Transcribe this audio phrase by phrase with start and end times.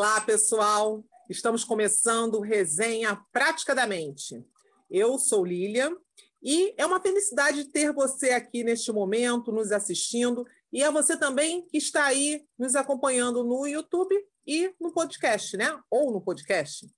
[0.00, 1.04] Olá, pessoal!
[1.28, 4.42] Estamos começando Resenha Prática da Mente.
[4.90, 5.94] Eu sou Lília
[6.42, 11.66] e é uma felicidade ter você aqui neste momento, nos assistindo, e é você também
[11.66, 14.14] que está aí nos acompanhando no YouTube
[14.46, 15.78] e no podcast, né?
[15.90, 16.90] Ou no podcast.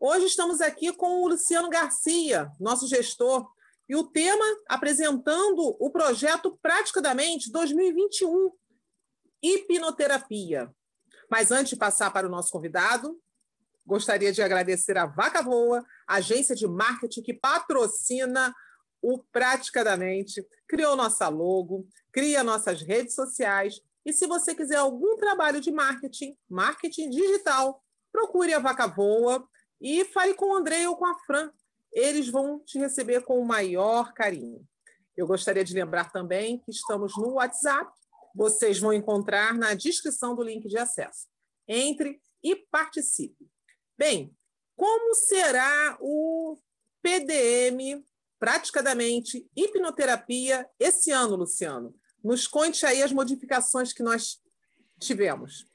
[0.00, 3.48] Hoje estamos aqui com o Luciano Garcia, nosso gestor,
[3.88, 8.50] e o tema apresentando o projeto Prática da Mente 2021,
[9.40, 10.68] hipnoterapia.
[11.30, 13.16] Mas antes de passar para o nosso convidado,
[13.86, 18.54] gostaria de agradecer a Vaca Voa, agência de marketing que patrocina
[19.02, 23.80] o Praticadamente, criou nossa logo, cria nossas redes sociais.
[24.04, 29.46] E se você quiser algum trabalho de marketing, marketing digital, procure a Vaca Voa
[29.80, 31.50] e fale com o André ou com a Fran.
[31.92, 34.66] Eles vão te receber com o maior carinho.
[35.16, 37.90] Eu gostaria de lembrar também que estamos no WhatsApp
[38.34, 41.28] vocês vão encontrar na descrição do link de acesso.
[41.66, 43.48] Entre e participe.
[43.96, 44.34] Bem,
[44.76, 46.56] como será o
[47.02, 48.02] PDM,
[48.38, 51.94] praticamente hipnoterapia, esse ano, Luciano?
[52.24, 54.40] Nos conte aí as modificações que nós
[54.98, 55.66] tivemos.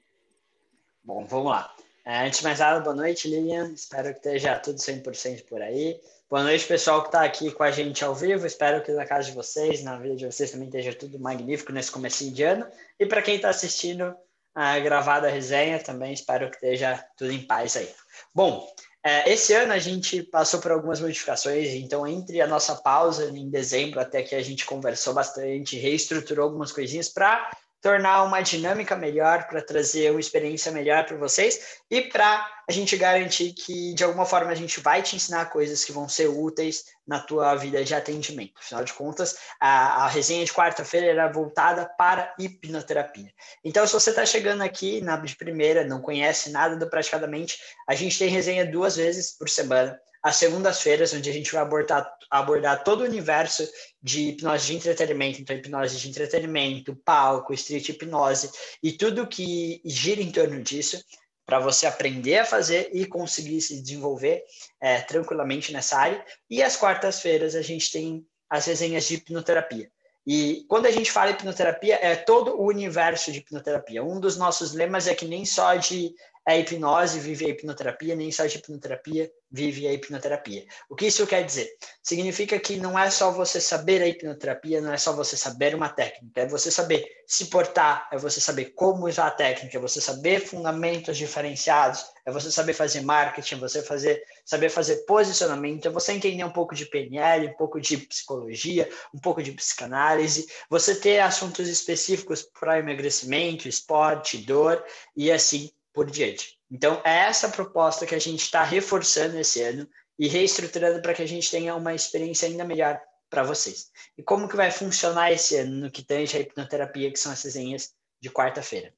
[1.03, 1.75] Bom, vamos lá.
[2.05, 3.71] Antes de mais nada, boa noite, Lilian.
[3.71, 5.99] Espero que esteja tudo 100% por aí.
[6.35, 8.45] Boa noite, pessoal que está aqui com a gente ao vivo.
[8.45, 11.89] Espero que na casa de vocês, na vida de vocês, também esteja tudo magnífico nesse
[11.89, 12.67] começo de ano.
[12.99, 14.13] E para quem está assistindo
[14.53, 17.89] a gravada resenha, também espero que esteja tudo em paz aí.
[18.33, 18.67] Bom,
[19.01, 23.49] é, esse ano a gente passou por algumas modificações, então entre a nossa pausa em
[23.49, 27.49] dezembro até que a gente conversou bastante, reestruturou algumas coisinhas para
[27.85, 32.97] tornar uma dinâmica melhor, para trazer uma experiência melhor para vocês e para a gente
[32.97, 36.85] garantir que de alguma forma a gente vai te ensinar coisas que vão ser úteis
[37.05, 38.53] na tua vida de atendimento.
[38.57, 43.31] Afinal de contas, a, a resenha de quarta-feira era voltada para hipnoterapia.
[43.63, 47.93] Então, se você está chegando aqui na de primeira, não conhece nada do Praticadamente, a
[47.93, 52.83] gente tem resenha duas vezes por semana às segundas-feiras, onde a gente vai abordar, abordar
[52.83, 53.63] todo o universo
[54.01, 58.49] de hipnose de entretenimento, então hipnose de entretenimento, palco, street hipnose
[58.81, 60.99] e tudo que gira em torno disso,
[61.45, 64.43] para você aprender a fazer e conseguir se desenvolver
[64.81, 66.25] é, tranquilamente nessa área.
[66.49, 69.91] E às quartas-feiras a gente tem as resenhas de hipnoterapia.
[70.25, 74.03] E quando a gente fala hipnoterapia, é todo o universo de hipnoterapia.
[74.03, 76.15] Um dos nossos lemas é que nem só de
[76.45, 80.65] a hipnose vive a hipnoterapia, nem só de hipnoterapia vive a hipnoterapia.
[80.89, 81.67] O que isso quer dizer?
[82.03, 85.89] Significa que não é só você saber a hipnoterapia, não é só você saber uma
[85.89, 89.99] técnica, é você saber se portar, é você saber como usar a técnica, é você
[89.99, 95.91] saber fundamentos diferenciados, é você saber fazer marketing, é você fazer, saber fazer posicionamento, é
[95.91, 100.93] você entender um pouco de PNL, um pouco de psicologia, um pouco de psicanálise, você
[100.93, 104.83] ter assuntos específicos para emagrecimento, esporte, dor
[105.15, 106.59] e assim por diante.
[106.69, 109.87] Então, é essa proposta que a gente está reforçando esse ano
[110.19, 113.89] e reestruturando para que a gente tenha uma experiência ainda melhor para vocês.
[114.17, 117.41] E como que vai funcionar esse ano no que tange a hipnoterapia, que são as
[117.41, 118.93] resenhas de quarta-feira?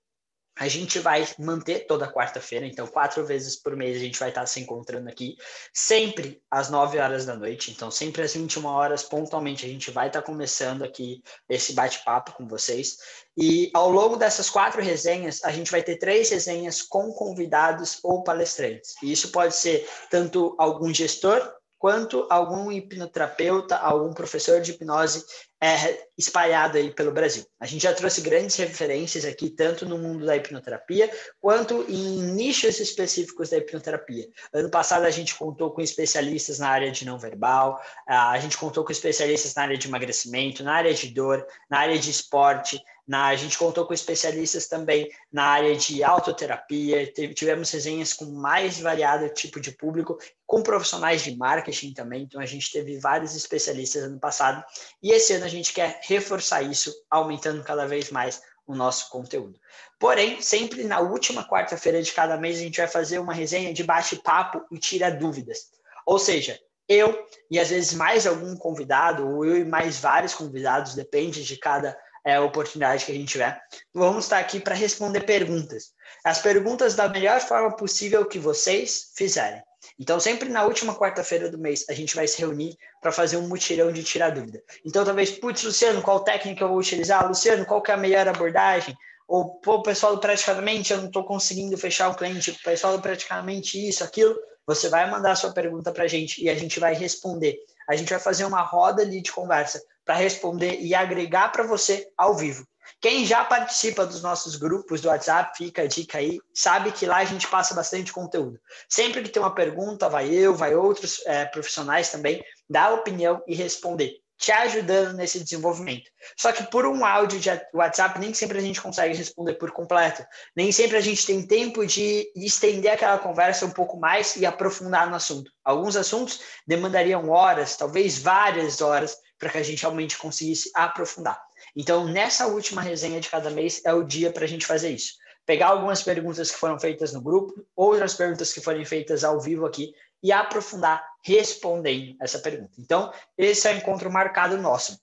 [0.60, 4.46] A gente vai manter toda quarta-feira, então quatro vezes por mês a gente vai estar
[4.46, 5.38] se encontrando aqui,
[5.74, 10.08] sempre às 9 horas da noite, então sempre às 21 horas pontualmente a gente vai
[10.08, 12.98] estar começando aqui esse bate-papo com vocês.
[13.38, 18.24] E ao longo dessas quatro resenhas, a gente vai ter três resenhas com convidados ou
[18.24, 18.96] palestrantes.
[19.04, 25.24] E isso pode ser tanto algum gestor quanto algum hipnoterapeuta, algum professor de hipnose
[25.62, 27.44] é, espalhado aí pelo Brasil.
[27.60, 32.80] A gente já trouxe grandes referências aqui, tanto no mundo da hipnoterapia, quanto em nichos
[32.80, 34.28] específicos da hipnoterapia.
[34.54, 38.84] Ano passado a gente contou com especialistas na área de não verbal, a gente contou
[38.84, 43.28] com especialistas na área de emagrecimento, na área de dor, na área de esporte, na,
[43.28, 48.80] a gente contou com especialistas também na área de autoterapia, teve, tivemos resenhas com mais
[48.80, 54.04] variado tipo de público, com profissionais de marketing também, então a gente teve vários especialistas
[54.04, 54.64] ano passado,
[55.02, 59.58] e esse ano a gente quer reforçar isso, aumentando cada vez mais o nosso conteúdo.
[59.98, 63.84] Porém, sempre na última quarta-feira de cada mês a gente vai fazer uma resenha de
[63.84, 65.72] bate-papo e tira dúvidas.
[66.06, 70.96] Ou seja, eu e às vezes mais algum convidado, ou eu e mais vários convidados,
[70.96, 71.98] depende de cada
[72.28, 73.58] é, oportunidade que a gente tiver,
[73.94, 75.94] vamos estar aqui para responder perguntas.
[76.26, 79.64] As perguntas da melhor forma possível que vocês fizerem.
[79.98, 83.48] Então, sempre na última quarta-feira do mês, a gente vai se reunir para fazer um
[83.48, 84.62] mutirão de tirar dúvida.
[84.86, 87.26] Então, talvez, putz, Luciano, qual técnica eu vou utilizar?
[87.26, 88.94] Luciano, qual que é a melhor abordagem?
[89.26, 94.36] Ou, pô, pessoal praticamente, eu não estou conseguindo fechar o cliente, pessoal praticamente isso, aquilo.
[94.66, 97.58] Você vai mandar a sua pergunta para a gente e a gente vai responder.
[97.88, 102.08] A gente vai fazer uma roda ali de conversa para responder e agregar para você
[102.18, 102.66] ao vivo.
[103.02, 107.18] Quem já participa dos nossos grupos do WhatsApp, fica a dica aí, sabe que lá
[107.18, 108.58] a gente passa bastante conteúdo.
[108.90, 113.54] Sempre que tem uma pergunta, vai eu, vai outros é, profissionais também, dar opinião e
[113.54, 116.10] responder te ajudando nesse desenvolvimento.
[116.38, 120.24] Só que por um áudio de WhatsApp, nem sempre a gente consegue responder por completo.
[120.56, 125.10] Nem sempre a gente tem tempo de estender aquela conversa um pouco mais e aprofundar
[125.10, 125.52] no assunto.
[125.64, 131.42] Alguns assuntos demandariam horas, talvez várias horas, para que a gente realmente conseguisse aprofundar.
[131.76, 135.14] Então, nessa última resenha de cada mês, é o dia para a gente fazer isso.
[135.46, 139.66] Pegar algumas perguntas que foram feitas no grupo, outras perguntas que foram feitas ao vivo
[139.66, 142.74] aqui e aprofundar respondendo essa pergunta.
[142.78, 145.00] Então, esse é o encontro marcado nosso.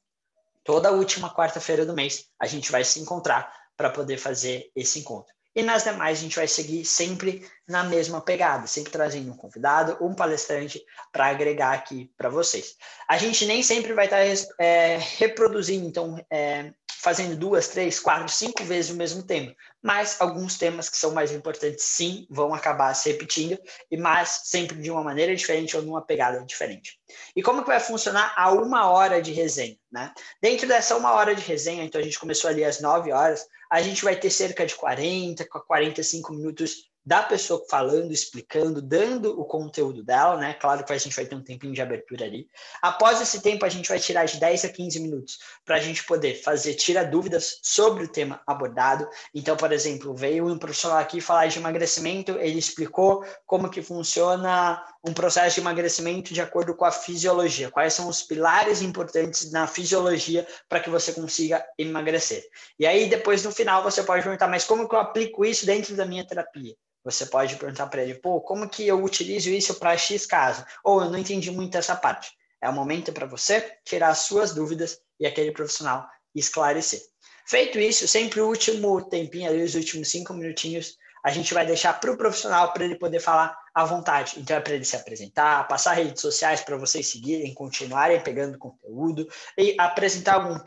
[0.62, 5.32] Toda última quarta-feira do mês, a gente vai se encontrar para poder fazer esse encontro.
[5.54, 9.96] E nas demais, a gente vai seguir sempre na mesma pegada, sempre trazendo um convidado,
[10.04, 12.76] um palestrante para agregar aqui para vocês.
[13.08, 18.28] A gente nem sempre vai estar tá, é, reproduzindo, então, é, fazendo duas, três, quatro,
[18.28, 19.54] cinco vezes o mesmo tema,
[19.84, 23.58] mas alguns temas que são mais importantes, sim, vão acabar se repetindo,
[23.90, 26.98] e mas sempre de uma maneira diferente ou numa pegada diferente.
[27.36, 29.76] E como que vai funcionar a uma hora de resenha?
[29.92, 30.10] Né?
[30.40, 33.82] Dentro dessa uma hora de resenha, então a gente começou ali às nove horas, a
[33.82, 40.02] gente vai ter cerca de 40, 45 minutos da pessoa falando, explicando, dando o conteúdo
[40.02, 40.54] dela, né?
[40.54, 42.48] Claro que a gente vai ter um tempinho de abertura ali.
[42.80, 46.04] Após esse tempo, a gente vai tirar de 10 a 15 minutos para a gente
[46.04, 49.06] poder fazer, tirar dúvidas sobre o tema abordado.
[49.34, 54.82] Então, por exemplo, veio um profissional aqui falar de emagrecimento, ele explicou como que funciona
[55.06, 59.66] um processo de emagrecimento de acordo com a fisiologia, quais são os pilares importantes na
[59.66, 62.42] fisiologia para que você consiga emagrecer.
[62.78, 65.94] E aí, depois, no final, você pode perguntar, mas como que eu aplico isso dentro
[65.94, 66.74] da minha terapia?
[67.04, 70.64] Você pode perguntar para ele, pô, como que eu utilizo isso para X caso?
[70.82, 72.30] Ou eu não entendi muito essa parte.
[72.62, 77.02] É o momento para você tirar as suas dúvidas e aquele profissional esclarecer.
[77.46, 81.98] Feito isso, sempre o último tempinho ali, os últimos cinco minutinhos, a gente vai deixar
[81.98, 84.34] para o profissional para ele poder falar à vontade.
[84.38, 89.26] Então é para ele se apresentar, passar redes sociais para vocês seguirem, continuarem pegando conteúdo
[89.56, 90.58] e apresentar algum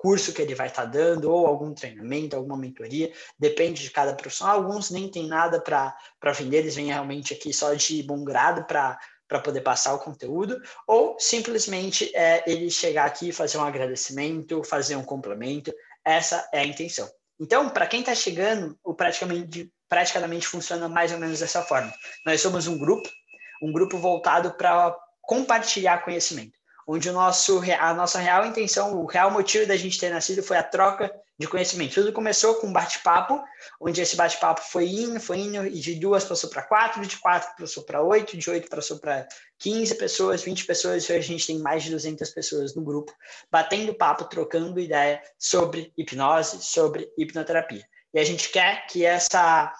[0.00, 4.12] curso que ele vai estar tá dando ou algum treinamento, alguma mentoria, depende de cada
[4.12, 4.56] profissional.
[4.56, 8.98] Alguns nem tem nada para vender, eles vêm realmente aqui só de bom grado para
[9.28, 14.94] para poder passar o conteúdo, ou simplesmente é, ele chegar aqui fazer um agradecimento, fazer
[14.94, 15.72] um complemento.
[16.04, 17.08] Essa é a intenção.
[17.40, 21.92] Então, para quem está chegando, o praticamente praticamente funciona mais ou menos dessa forma.
[22.24, 23.06] Nós somos um grupo,
[23.62, 26.58] um grupo voltado para compartilhar conhecimento,
[26.88, 30.56] onde o nosso, a nossa real intenção, o real motivo da gente ter nascido foi
[30.56, 31.92] a troca de conhecimento.
[31.92, 33.38] Tudo começou com um bate-papo,
[33.78, 37.54] onde esse bate-papo foi indo, foi indo, e de duas passou para quatro, de quatro
[37.58, 39.28] passou para oito, de oito passou para
[39.58, 43.12] 15 pessoas, 20 pessoas, hoje a gente tem mais de 200 pessoas no grupo,
[43.50, 47.84] batendo papo, trocando ideia sobre hipnose, sobre hipnoterapia.
[48.14, 49.72] E a gente quer que essa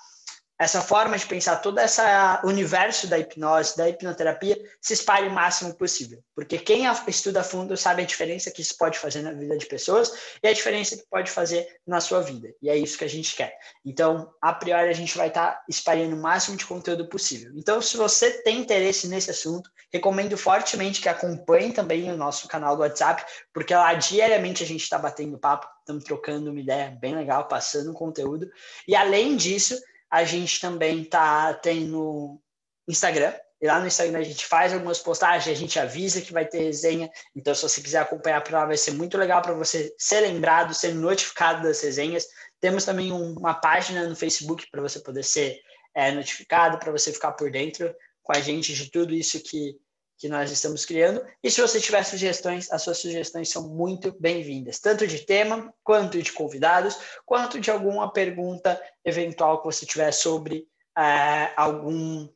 [0.63, 2.01] essa forma de pensar todo esse
[2.45, 6.23] universo da hipnose, da hipnoterapia, se espalhe o máximo possível.
[6.35, 9.67] Porque quem estuda a fundo sabe a diferença que isso pode fazer na vida de
[9.67, 10.13] pessoas
[10.43, 12.55] e a diferença que pode fazer na sua vida.
[12.63, 13.57] E é isso que a gente quer.
[13.85, 17.53] Então, a priori, a gente vai estar tá espalhando o máximo de conteúdo possível.
[17.57, 22.77] Então, se você tem interesse nesse assunto, recomendo fortemente que acompanhe também o nosso canal
[22.77, 27.15] do WhatsApp, porque lá diariamente a gente está batendo papo, estamos trocando uma ideia bem
[27.15, 28.51] legal, passando conteúdo.
[28.87, 29.79] E além disso,
[30.13, 32.39] a gente também tá tendo
[32.87, 33.33] Instagram.
[33.59, 36.59] E lá no Instagram a gente faz algumas postagens, a gente avisa que vai ter
[36.59, 37.11] resenha.
[37.35, 40.75] Então, se você quiser acompanhar por lá, vai ser muito legal para você ser lembrado,
[40.75, 42.27] ser notificado das resenhas.
[42.61, 45.59] Temos também um, uma página no Facebook para você poder ser
[45.95, 49.77] é, notificado, para você ficar por dentro com a gente de tudo isso que
[50.23, 51.21] que nós estamos criando.
[51.43, 56.23] E se você tiver sugestões, as suas sugestões são muito bem-vindas, tanto de tema, quanto
[56.23, 62.29] de convidados, quanto de alguma pergunta eventual que você tiver sobre é, algum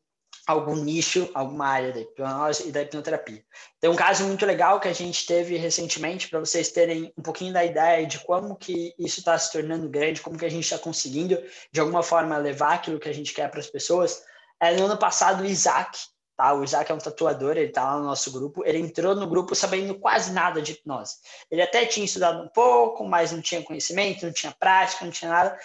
[0.48, 3.44] algum nicho, alguma área da hipnose e da hipnoterapia.
[3.80, 7.52] Tem um caso muito legal que a gente teve recentemente, para vocês terem um pouquinho
[7.52, 10.78] da ideia de como que isso está se tornando grande, como que a gente está
[10.78, 11.36] conseguindo,
[11.72, 14.22] de alguma forma, levar aquilo que a gente quer para as pessoas.
[14.60, 15.98] É, no ano passado, o Isaac,
[16.36, 16.52] Tá?
[16.52, 18.62] O Isaac é um tatuador, ele está lá no nosso grupo.
[18.64, 21.16] Ele entrou no grupo sabendo quase nada de hipnose.
[21.50, 25.30] Ele até tinha estudado um pouco, mas não tinha conhecimento, não tinha prática, não tinha
[25.30, 25.58] nada.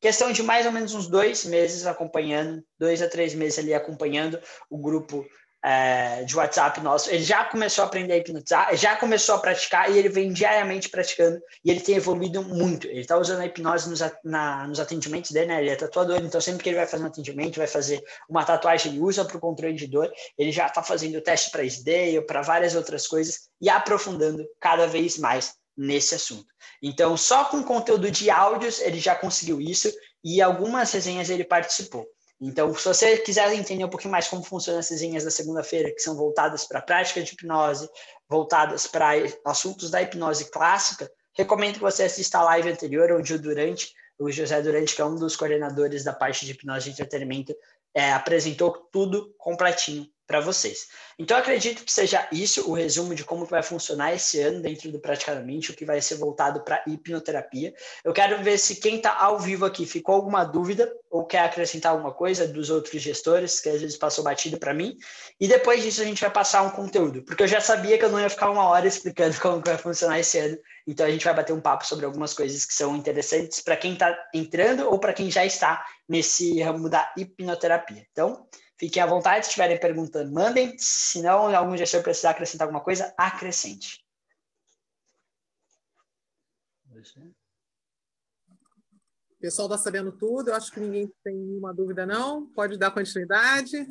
[0.00, 4.38] Questão de mais ou menos uns dois meses acompanhando, dois a três meses ali acompanhando
[4.70, 5.26] o grupo
[5.68, 9.90] é, de WhatsApp nosso, ele já começou a aprender a hipnotizar, já começou a praticar
[9.90, 12.86] e ele vem diariamente praticando e ele tem evoluído muito.
[12.86, 15.60] Ele está usando a hipnose nos, na, nos atendimentos dele, né?
[15.60, 18.92] Ele é tatuador, então sempre que ele vai fazer um atendimento, vai fazer uma tatuagem,
[18.92, 22.22] ele usa para o controle de dor, ele já está fazendo teste para SDA ou
[22.22, 26.46] para várias outras coisas e aprofundando cada vez mais nesse assunto.
[26.82, 29.92] Então, só com conteúdo de áudios ele já conseguiu isso
[30.24, 32.06] e algumas resenhas ele participou.
[32.40, 36.00] Então, se você quiser entender um pouquinho mais como funcionam as resenhas da segunda-feira, que
[36.00, 37.88] são voltadas para a prática de hipnose,
[38.28, 39.12] voltadas para
[39.44, 44.30] assuntos da hipnose clássica, recomendo que você assista a live anterior, onde o Durante, o
[44.30, 47.54] José Durante, que é um dos coordenadores da parte de hipnose de entretenimento,
[47.92, 50.88] é, apresentou tudo completinho para vocês.
[51.18, 55.00] Então, acredito que seja isso o resumo de como vai funcionar esse ano dentro do
[55.00, 57.74] Praticamente, o que vai ser voltado para hipnoterapia.
[58.04, 61.92] Eu quero ver se quem está ao vivo aqui ficou alguma dúvida ou quer acrescentar
[61.92, 64.98] alguma coisa dos outros gestores, que às vezes passou batido para mim.
[65.40, 68.10] E depois disso, a gente vai passar um conteúdo, porque eu já sabia que eu
[68.10, 70.58] não ia ficar uma hora explicando como vai funcionar esse ano.
[70.86, 73.94] Então, a gente vai bater um papo sobre algumas coisas que são interessantes para quem
[73.94, 78.06] está entrando ou para quem já está nesse ramo da hipnoterapia.
[78.12, 78.46] Então,
[78.78, 80.78] Fiquem à vontade, se estiverem perguntando, mandem.
[80.78, 84.04] Se não, algum gestor precisar acrescentar alguma coisa, acrescente.
[89.30, 92.46] O pessoal está sabendo tudo, eu acho que ninguém tem nenhuma dúvida, não.
[92.52, 93.86] Pode dar continuidade.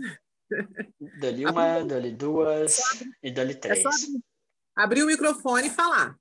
[1.20, 2.80] Dou-lhe uma, dou-lhe duas
[3.22, 3.80] e dou-lhe três.
[3.80, 4.22] É só abrir,
[4.76, 6.18] abrir o microfone e falar.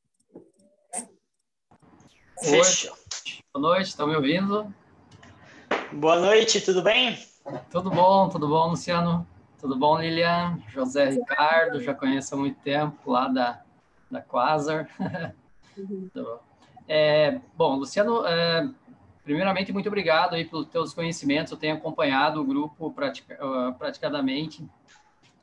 [2.41, 2.97] Fechou.
[3.55, 4.75] Boa noite, estão me ouvindo?
[5.93, 7.17] Boa noite, tudo bem?
[7.71, 9.27] Tudo bom, tudo bom, Luciano?
[9.61, 10.59] Tudo bom, Lilian?
[10.69, 13.63] José Ricardo, já conheço há muito tempo, lá da,
[14.11, 14.89] da Quasar.
[15.79, 16.09] Uhum.
[16.89, 18.67] é, bom, Luciano, é,
[19.23, 21.53] primeiramente, muito obrigado aí pelos teus conhecimentos.
[21.53, 24.63] Eu tenho acompanhado o grupo pratica, uh, praticadamente,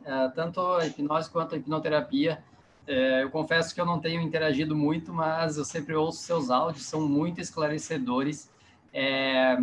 [0.02, 2.44] uh, tanto a hipnose quanto a hipnoterapia.
[2.88, 6.86] É, eu confesso que eu não tenho interagido muito, mas eu sempre ouço seus áudios,
[6.86, 8.52] são muito esclarecedores,
[8.92, 9.56] é,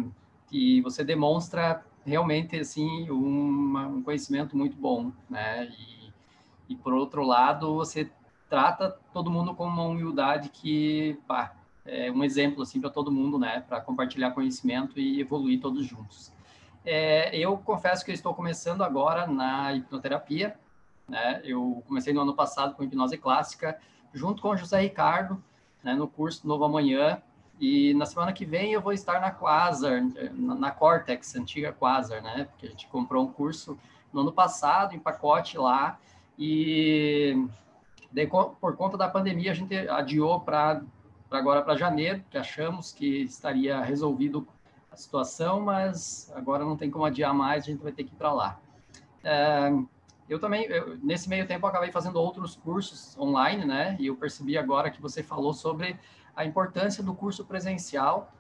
[0.47, 5.67] que você demonstra realmente assim um, um conhecimento muito bom, né?
[5.67, 6.13] E,
[6.71, 8.11] e por outro lado, você
[8.49, 11.55] trata todo mundo com uma humildade que pá,
[11.85, 13.61] é um exemplo assim para todo mundo, né?
[13.69, 16.33] Para compartilhar conhecimento e evoluir todos juntos.
[16.85, 20.57] É, eu confesso que eu estou começando agora na hipnoterapia,
[21.09, 21.41] né?
[21.45, 23.79] Eu comecei no ano passado com hipnose clássica,
[24.13, 25.43] junto com o José Ricardo,
[25.83, 27.23] né, no curso Novo Amanhã,
[27.61, 30.03] e na semana que vem eu vou estar na Quasar,
[30.33, 32.45] na, Cortex, antiga Quasar, né?
[32.51, 33.79] Porque a gente comprou um curso
[34.11, 35.99] no ano passado, em pacote lá,
[36.39, 37.47] e
[38.61, 40.83] por conta da pandemia a gente adiou para
[41.31, 44.49] agora para janeiro, que achamos que estaria resolvido
[44.91, 48.17] a situação, mas agora não tem como adiar mais, a gente vai ter que ir
[48.17, 48.59] para lá.
[49.23, 49.71] É,
[50.31, 53.97] eu também, eu, nesse meio tempo, acabei fazendo outros cursos online, né?
[53.99, 55.99] E eu percebi agora que você falou sobre
[56.37, 58.33] a importância do curso presencial,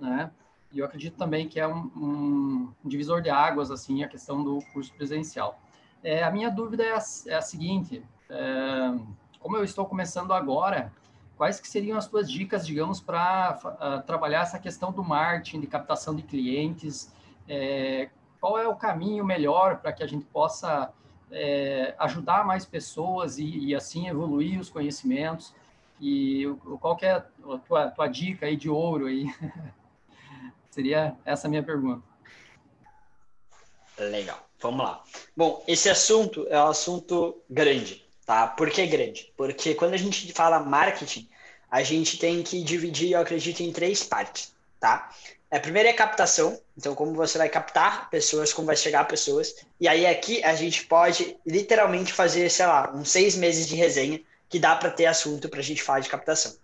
[0.00, 0.30] né?
[0.72, 4.58] E eu acredito também que é um, um divisor de águas, assim, a questão do
[4.72, 5.60] curso presencial.
[6.02, 8.98] É, a minha dúvida é a, é a seguinte, é,
[9.38, 10.90] como eu estou começando agora,
[11.36, 15.66] quais que seriam as suas dicas, digamos, para uh, trabalhar essa questão do marketing, de
[15.66, 17.12] captação de clientes?
[17.46, 18.08] É,
[18.40, 20.92] qual é o caminho melhor para que a gente possa
[21.30, 25.54] é, ajudar mais pessoas e, e, assim evoluir os conhecimentos?
[26.00, 26.44] E
[26.80, 27.20] qual que é a
[27.66, 29.26] tua, tua dica aí de ouro aí?
[30.70, 32.02] Seria essa minha pergunta.
[33.98, 35.02] Legal, vamos lá.
[35.36, 38.46] Bom, esse assunto é um assunto grande, tá?
[38.46, 39.32] Por que grande?
[39.36, 41.28] Porque quando a gente fala marketing,
[41.70, 45.10] a gente tem que dividir, eu acredito, em três partes, tá?
[45.50, 49.54] A primeira é captação, então como você vai captar pessoas, como vai chegar pessoas.
[49.80, 54.20] E aí aqui a gente pode literalmente fazer, sei lá, uns seis meses de resenha
[54.48, 56.54] que dá para ter assunto para a gente falar de captação.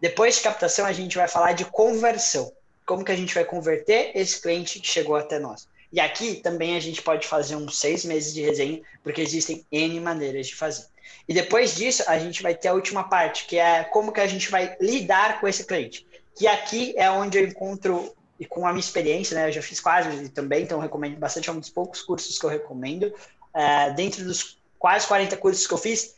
[0.00, 2.52] Depois de captação, a gente vai falar de conversão.
[2.86, 5.68] Como que a gente vai converter esse cliente que chegou até nós.
[5.92, 10.00] E aqui também a gente pode fazer uns seis meses de resenha, porque existem N
[10.00, 10.86] maneiras de fazer.
[11.26, 14.26] E depois disso, a gente vai ter a última parte, que é como que a
[14.26, 16.06] gente vai lidar com esse cliente.
[16.36, 19.80] Que aqui é onde eu encontro, e com a minha experiência, né, eu já fiz
[19.80, 23.12] quase também, então recomendo bastante, é um dos poucos cursos que eu recomendo.
[23.54, 26.14] É, dentro dos quase 40 cursos que eu fiz,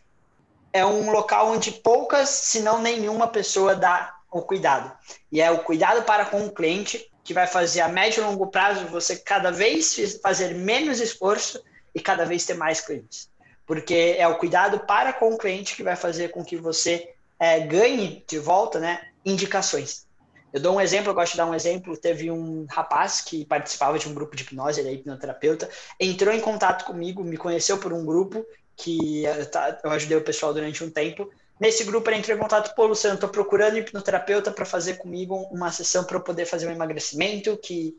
[0.72, 4.92] é um local onde poucas, se não nenhuma pessoa dá o cuidado.
[5.32, 8.46] E é o cuidado para com o cliente que vai fazer a médio e longo
[8.46, 11.62] prazo você cada vez fazer menos esforço
[11.94, 13.28] e cada vez ter mais clientes.
[13.66, 17.60] Porque é o cuidado para com o cliente que vai fazer com que você é,
[17.60, 20.06] ganhe de volta né, indicações.
[20.52, 21.96] Eu dou um exemplo, eu gosto de dar um exemplo.
[21.96, 26.40] Teve um rapaz que participava de um grupo de hipnose, ele é hipnoterapeuta, entrou em
[26.40, 28.44] contato comigo, me conheceu por um grupo
[28.76, 31.30] que eh, tá, eu ajudei o pessoal durante um tempo.
[31.58, 35.70] Nesse grupo, ele entrou em contato, pô, Luciano, estou procurando hipnoterapeuta para fazer comigo uma
[35.70, 37.94] sessão para eu poder fazer um emagrecimento, que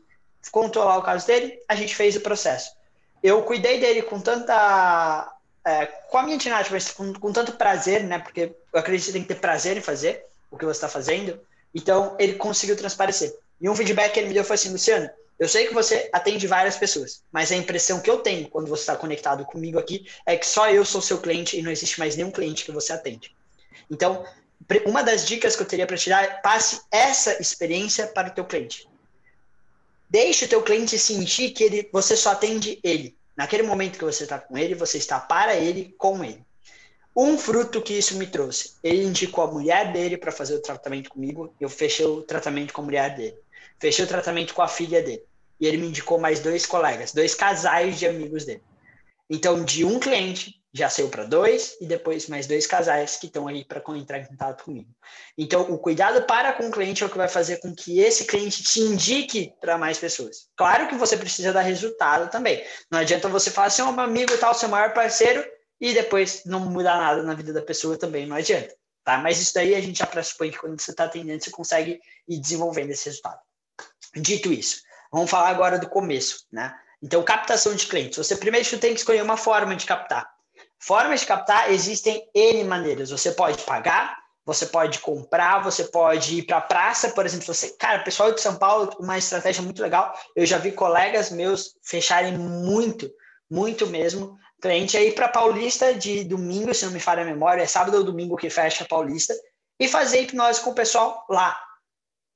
[0.50, 2.72] contou lá o caso dele, a gente fez o processo.
[3.22, 5.32] Eu cuidei dele com tanta
[5.64, 8.18] é, com a minha atividade, mas com, com, tanto prazer, né?
[8.18, 11.40] Porque eu acredito que tem que ter prazer em fazer o que você está fazendo.
[11.74, 13.34] Então, ele conseguiu transparecer.
[13.60, 16.46] E um feedback que ele me deu foi assim, Luciano, eu sei que você atende
[16.46, 20.36] várias pessoas, mas a impressão que eu tenho quando você está conectado comigo aqui é
[20.36, 23.34] que só eu sou seu cliente e não existe mais nenhum cliente que você atende.
[23.90, 24.24] Então,
[24.86, 28.30] uma das dicas que eu teria para te dar é passe essa experiência para o
[28.32, 28.88] teu cliente.
[30.08, 33.16] Deixe o teu cliente sentir que ele, você só atende ele.
[33.36, 36.44] Naquele momento que você está com ele, você está para ele, com ele.
[37.14, 38.74] Um fruto que isso me trouxe.
[38.82, 41.54] Ele indicou a mulher dele para fazer o tratamento comigo.
[41.60, 43.36] Eu fechei o tratamento com a mulher dele.
[43.78, 45.22] Fechei o tratamento com a filha dele.
[45.60, 48.62] E ele me indicou mais dois colegas, dois casais de amigos dele.
[49.28, 53.46] Então, de um cliente, já saiu para dois e depois mais dois casais que estão
[53.46, 54.88] aí para entrar em contato comigo.
[55.36, 58.24] Então, o cuidado para com o cliente é o que vai fazer com que esse
[58.24, 60.48] cliente te indique para mais pessoas.
[60.56, 62.64] Claro que você precisa dar resultado também.
[62.90, 65.44] Não adianta você falar assim, oh, meu amigo tal, seu maior parceiro,
[65.82, 68.72] e depois não mudar nada na vida da pessoa também, não adianta.
[69.02, 69.18] Tá?
[69.18, 72.38] Mas isso daí a gente já pressupõe que quando você está atendendo, você consegue ir
[72.38, 73.40] desenvolvendo esse resultado.
[74.14, 76.72] Dito isso, vamos falar agora do começo, né?
[77.02, 78.16] Então, captação de clientes.
[78.16, 80.30] Você primeiro tem que escolher uma forma de captar.
[80.78, 83.10] Formas de captar existem N maneiras.
[83.10, 87.46] Você pode pagar, você pode comprar, você pode ir para a praça, por exemplo.
[87.46, 90.16] Você, cara, pessoal de São Paulo, uma estratégia muito legal.
[90.36, 93.10] Eu já vi colegas meus fecharem muito,
[93.50, 94.38] muito mesmo.
[94.62, 98.04] Cliente aí para Paulista de domingo, se não me falha a memória, é sábado ou
[98.04, 99.34] domingo que fecha a Paulista,
[99.78, 101.60] e fazer hipnose com o pessoal lá.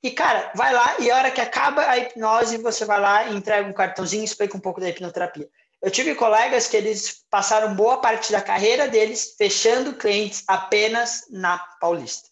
[0.03, 3.37] E, cara, vai lá e a hora que acaba a hipnose, você vai lá e
[3.37, 5.49] entrega um cartãozinho e explica um pouco da hipnoterapia.
[5.81, 11.59] Eu tive colegas que eles passaram boa parte da carreira deles fechando clientes apenas na
[11.81, 12.29] Paulista.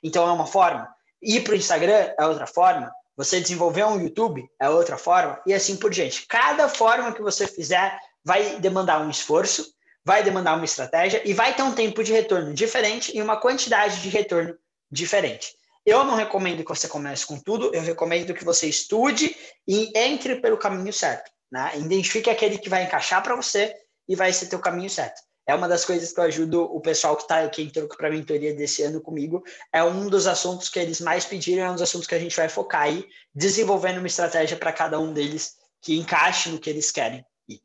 [0.00, 0.88] Então é uma forma.
[1.20, 2.92] Ir para o Instagram é outra forma.
[3.16, 6.26] Você desenvolver um YouTube é outra forma e assim por diante.
[6.28, 9.72] Cada forma que você fizer vai demandar um esforço,
[10.04, 14.00] vai demandar uma estratégia e vai ter um tempo de retorno diferente e uma quantidade
[14.00, 14.56] de retorno
[14.90, 15.54] diferente.
[15.84, 19.36] Eu não recomendo que você comece com tudo, eu recomendo que você estude
[19.66, 21.30] e entre pelo caminho certo.
[21.50, 21.72] Né?
[21.76, 23.74] Identifique aquele que vai encaixar para você
[24.08, 25.20] e vai ser teu caminho certo.
[25.46, 28.10] É uma das coisas que eu ajudo o pessoal que tá, que entrou para a
[28.10, 29.42] mentoria desse ano comigo.
[29.72, 32.36] É um dos assuntos que eles mais pediram, é um dos assuntos que a gente
[32.36, 33.04] vai focar aí,
[33.34, 37.26] desenvolvendo uma estratégia para cada um deles que encaixe no que eles querem.
[37.48, 37.60] Ir.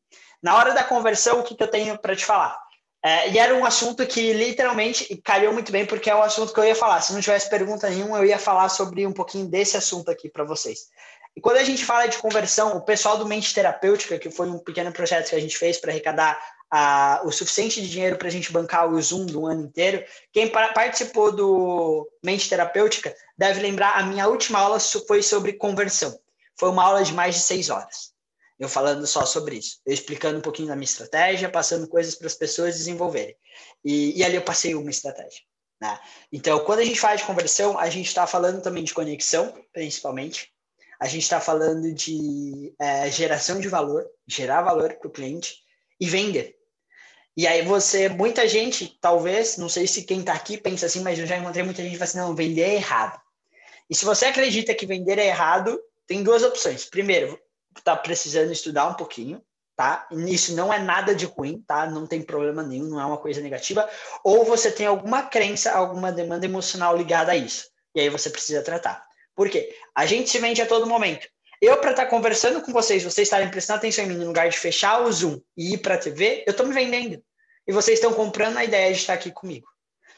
[0.47, 2.57] Na hora da conversão, o que, que eu tenho para te falar?
[3.03, 6.59] É, e era um assunto que literalmente calhou muito bem, porque é o assunto que
[6.61, 7.01] eu ia falar.
[7.01, 10.45] Se não tivesse pergunta nenhuma, eu ia falar sobre um pouquinho desse assunto aqui para
[10.45, 10.87] vocês.
[11.35, 14.57] E quando a gente fala de conversão, o pessoal do Mente Terapêutica, que foi um
[14.57, 16.39] pequeno projeto que a gente fez para arrecadar
[17.25, 21.29] o suficiente de dinheiro para a gente bancar o Zoom do ano inteiro, quem participou
[21.29, 26.17] do Mente Terapêutica deve lembrar, a minha última aula foi sobre conversão.
[26.57, 28.15] Foi uma aula de mais de seis horas.
[28.59, 32.27] Eu falando só sobre isso, eu explicando um pouquinho da minha estratégia, passando coisas para
[32.27, 33.35] as pessoas desenvolverem.
[33.85, 35.41] E, e ali eu passei uma estratégia.
[35.79, 35.99] Né?
[36.31, 40.51] Então, quando a gente de conversão, a gente está falando também de conexão, principalmente
[40.99, 45.57] a gente está falando de é, geração de valor, gerar valor para o cliente
[45.99, 46.55] e vender.
[47.35, 51.19] E aí você, muita gente, talvez, não sei se quem está aqui pensa assim, mas
[51.19, 53.21] eu já encontrei muita gente que fala assim, não, vender é errado.
[53.87, 56.85] E se você acredita que vender é errado, tem duas opções.
[56.85, 57.39] Primeiro,
[57.79, 59.41] está precisando estudar um pouquinho,
[59.75, 60.07] tá?
[60.11, 61.85] Isso não é nada de ruim, tá?
[61.85, 63.87] Não tem problema nenhum, não é uma coisa negativa.
[64.23, 67.69] Ou você tem alguma crença, alguma demanda emocional ligada a isso.
[67.95, 69.05] E aí você precisa tratar.
[69.35, 69.75] Por quê?
[69.95, 71.27] A gente se vende a todo momento.
[71.61, 74.49] Eu, para estar tá conversando com vocês, vocês estarem prestando atenção em mim, no lugar
[74.49, 77.23] de fechar o Zoom e ir para a TV, eu estou me vendendo.
[77.67, 79.67] E vocês estão comprando a ideia de estar aqui comigo.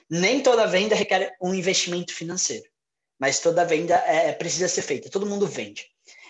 [0.09, 2.65] Nem toda venda requer um investimento financeiro,
[3.19, 5.09] mas toda venda é, é precisa ser feita.
[5.09, 5.85] Todo mundo vende.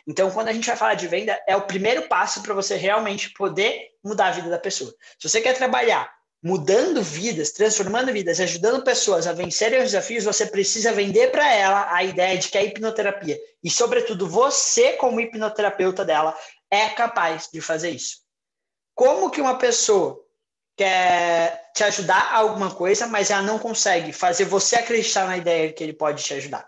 [0.10, 3.30] Então, quando a gente vai falar de venda, é o primeiro passo para você realmente
[3.30, 4.92] poder mudar a vida da pessoa.
[5.20, 10.48] Se você quer trabalhar mudando vidas, transformando vidas, ajudando pessoas a vencerem os desafios, você
[10.48, 16.04] precisa vender para ela a ideia de que a hipnoterapia, e sobretudo você como hipnoterapeuta
[16.04, 16.36] dela,
[16.72, 18.24] é capaz de fazer isso.
[18.96, 20.20] Como que uma pessoa
[20.76, 25.72] quer te ajudar a alguma coisa, mas ela não consegue fazer você acreditar na ideia
[25.72, 26.68] que ele pode te ajudar?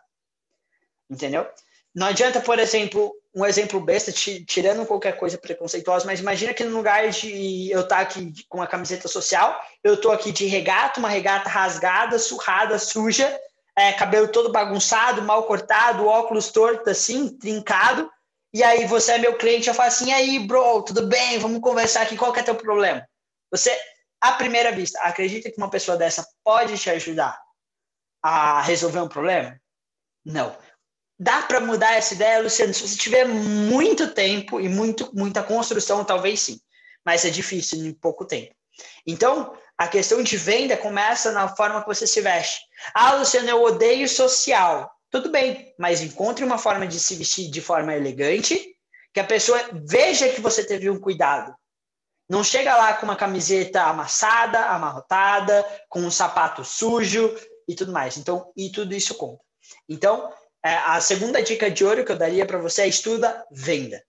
[1.10, 1.50] Entendeu?
[1.96, 6.76] Não adianta, por exemplo, um exemplo besta, tirando qualquer coisa preconceituosa, mas imagina que no
[6.76, 11.00] lugar de eu estar tá aqui com a camiseta social, eu estou aqui de regata,
[11.00, 13.40] uma regata rasgada, surrada, suja,
[13.78, 18.12] é, cabelo todo bagunçado, mal cortado, óculos torto assim, trincado,
[18.54, 21.40] e aí você é meu cliente, eu falo assim, aí, bro, tudo bem?
[21.40, 23.08] Vamos conversar aqui, qual que é teu problema?
[23.50, 23.74] Você,
[24.20, 27.40] à primeira vista, acredita que uma pessoa dessa pode te ajudar
[28.22, 29.58] a resolver um problema?
[30.26, 30.56] Não.
[31.24, 32.74] Dá para mudar essa ideia, Luciano?
[32.74, 36.60] Se você tiver muito tempo e muito, muita construção, talvez sim.
[37.06, 38.56] Mas é difícil em pouco tempo.
[39.06, 42.62] Então, a questão de venda começa na forma que você se veste.
[42.92, 44.92] Ah, Luciano, eu odeio social.
[45.12, 48.76] Tudo bem, mas encontre uma forma de se vestir de forma elegante,
[49.14, 51.54] que a pessoa veja que você teve um cuidado.
[52.28, 57.32] Não chega lá com uma camiseta amassada, amarrotada, com um sapato sujo
[57.68, 58.18] e tudo mais.
[58.18, 59.44] Então, e tudo isso conta.
[59.88, 60.32] Então,
[60.64, 64.04] é, a segunda dica de ouro que eu daria para você é estuda venda.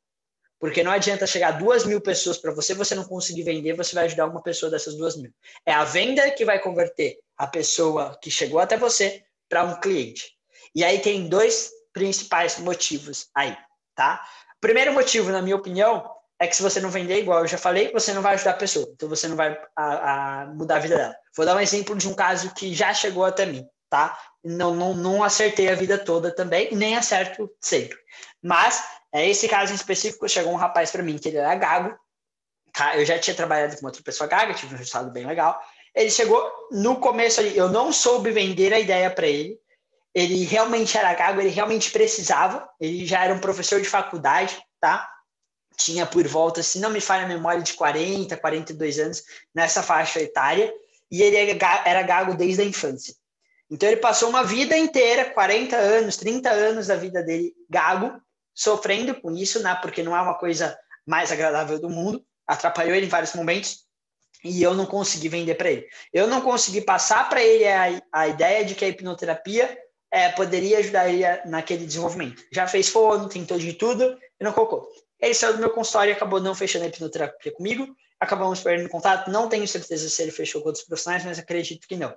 [0.58, 4.04] Porque não adianta chegar duas mil pessoas para você, você não conseguir vender, você vai
[4.04, 5.32] ajudar uma pessoa dessas duas mil.
[5.66, 10.32] É a venda que vai converter a pessoa que chegou até você para um cliente.
[10.74, 13.56] E aí tem dois principais motivos aí,
[13.94, 14.24] tá?
[14.60, 17.92] Primeiro motivo, na minha opinião, é que se você não vender, igual eu já falei,
[17.92, 18.88] você não vai ajudar a pessoa.
[18.92, 21.16] Então você não vai a, a mudar a vida dela.
[21.36, 24.18] Vou dar um exemplo de um caso que já chegou até mim, tá?
[24.42, 27.98] Não, não, não acertei a vida toda também, nem acerto sempre.
[28.42, 31.94] Mas, é, esse caso em específico, chegou um rapaz para mim que ele era gago,
[32.72, 32.96] tá?
[32.96, 35.60] Eu já tinha trabalhado com outra pessoa gaga, tive um resultado bem legal.
[35.94, 39.60] Ele chegou no começo ali, eu não soube vender a ideia para ele.
[40.14, 42.66] Ele realmente era gago, ele realmente precisava.
[42.80, 45.06] Ele já era um professor de faculdade, tá?
[45.76, 49.22] tinha por volta, se não me falha a memória, de 40, 42 anos
[49.54, 50.72] nessa faixa etária,
[51.10, 53.14] e ele era gago desde a infância.
[53.72, 58.20] Então ele passou uma vida inteira, 40 anos, 30 anos da vida dele gago,
[58.54, 59.74] sofrendo com isso, né?
[59.80, 63.86] Porque não é uma coisa mais agradável do mundo, atrapalhou ele em vários momentos
[64.44, 65.86] e eu não consegui vender para ele.
[66.12, 69.74] Eu não consegui passar para ele a, a ideia de que a hipnoterapia
[70.10, 72.44] é, poderia ajudar ele naquele desenvolvimento.
[72.52, 74.86] Já fez fono, tentou de tudo e não colocou.
[75.18, 77.96] Ele saiu do meu consultório e acabou não fechando a hipnoterapia comigo.
[78.20, 79.30] Acabamos perdendo contato.
[79.30, 82.14] Não tenho certeza se ele fechou com outros profissionais, mas acredito que não.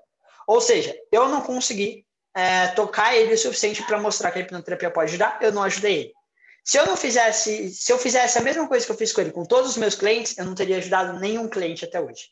[0.47, 2.05] Ou seja, eu não consegui
[2.35, 5.39] é, tocar ele o suficiente para mostrar que a hipnoterapia pode ajudar.
[5.41, 6.13] Eu não ajudei ele.
[6.63, 9.31] Se eu não fizesse, se eu fizesse a mesma coisa que eu fiz com ele
[9.31, 12.29] com todos os meus clientes, eu não teria ajudado nenhum cliente até hoje.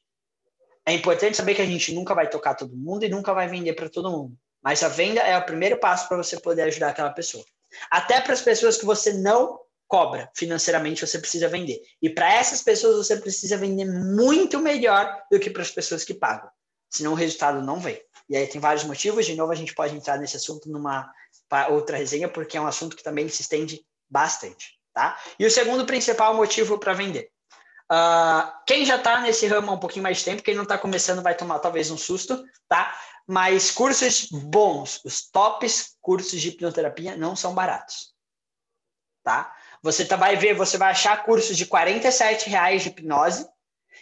[0.85, 3.73] É importante saber que a gente nunca vai tocar todo mundo e nunca vai vender
[3.73, 4.35] para todo mundo.
[4.61, 7.43] Mas a venda é o primeiro passo para você poder ajudar aquela pessoa.
[7.89, 11.79] Até para as pessoas que você não cobra financeiramente, você precisa vender.
[12.01, 16.13] E para essas pessoas, você precisa vender muito melhor do que para as pessoas que
[16.13, 16.49] pagam.
[16.93, 17.99] Senão o resultado não vem.
[18.29, 19.25] E aí tem vários motivos.
[19.25, 21.11] De novo, a gente pode entrar nesse assunto numa
[21.69, 24.79] outra resenha, porque é um assunto que também se estende bastante.
[24.93, 25.19] Tá?
[25.39, 27.31] E o segundo principal motivo para vender.
[27.91, 30.77] Uh, quem já está nesse ramo há um pouquinho mais de tempo, quem não está
[30.77, 32.95] começando vai tomar talvez um susto, tá?
[33.27, 38.13] Mas cursos bons, os tops cursos de hipnoterapia não são baratos,
[39.23, 39.53] tá?
[39.81, 43.47] Você tá, vai ver, você vai achar cursos de 47 reais de hipnose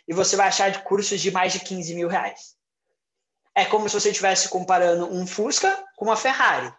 [0.07, 2.55] e você vai achar de cursos de mais de 15 mil reais.
[3.55, 6.73] É como se você estivesse comparando um Fusca com uma Ferrari.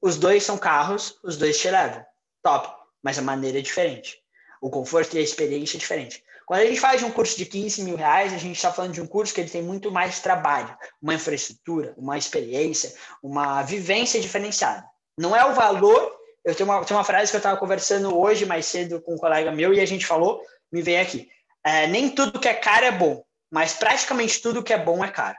[0.00, 2.04] Os dois são carros, os dois te levam.
[2.42, 2.72] Top.
[3.02, 4.18] Mas a maneira é diferente.
[4.60, 6.22] O conforto e a experiência é diferente.
[6.46, 9.00] Quando a gente faz um curso de 15 mil reais, a gente está falando de
[9.00, 14.84] um curso que ele tem muito mais trabalho, uma infraestrutura, uma experiência, uma vivência diferenciada.
[15.16, 18.46] Não é o valor eu tenho uma, tenho uma frase que eu estava conversando hoje
[18.46, 21.28] mais cedo com um colega meu e a gente falou, me veio aqui.
[21.64, 25.10] É, nem tudo que é caro é bom, mas praticamente tudo que é bom é
[25.10, 25.36] caro.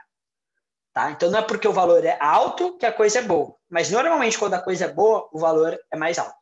[0.92, 1.10] Tá?
[1.10, 4.38] Então não é porque o valor é alto que a coisa é boa, mas normalmente
[4.38, 6.34] quando a coisa é boa, o valor é mais alto.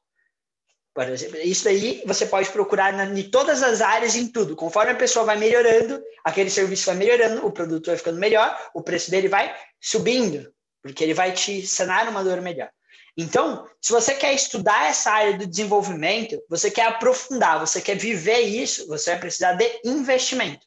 [0.92, 4.56] Por exemplo, isso daí você pode procurar na, em todas as áreas, em tudo.
[4.56, 8.82] Conforme a pessoa vai melhorando, aquele serviço vai melhorando, o produto vai ficando melhor, o
[8.82, 12.68] preço dele vai subindo, porque ele vai te sanar uma dor melhor.
[13.16, 18.40] Então, se você quer estudar essa área do desenvolvimento, você quer aprofundar, você quer viver
[18.40, 20.66] isso, você vai precisar de investimento.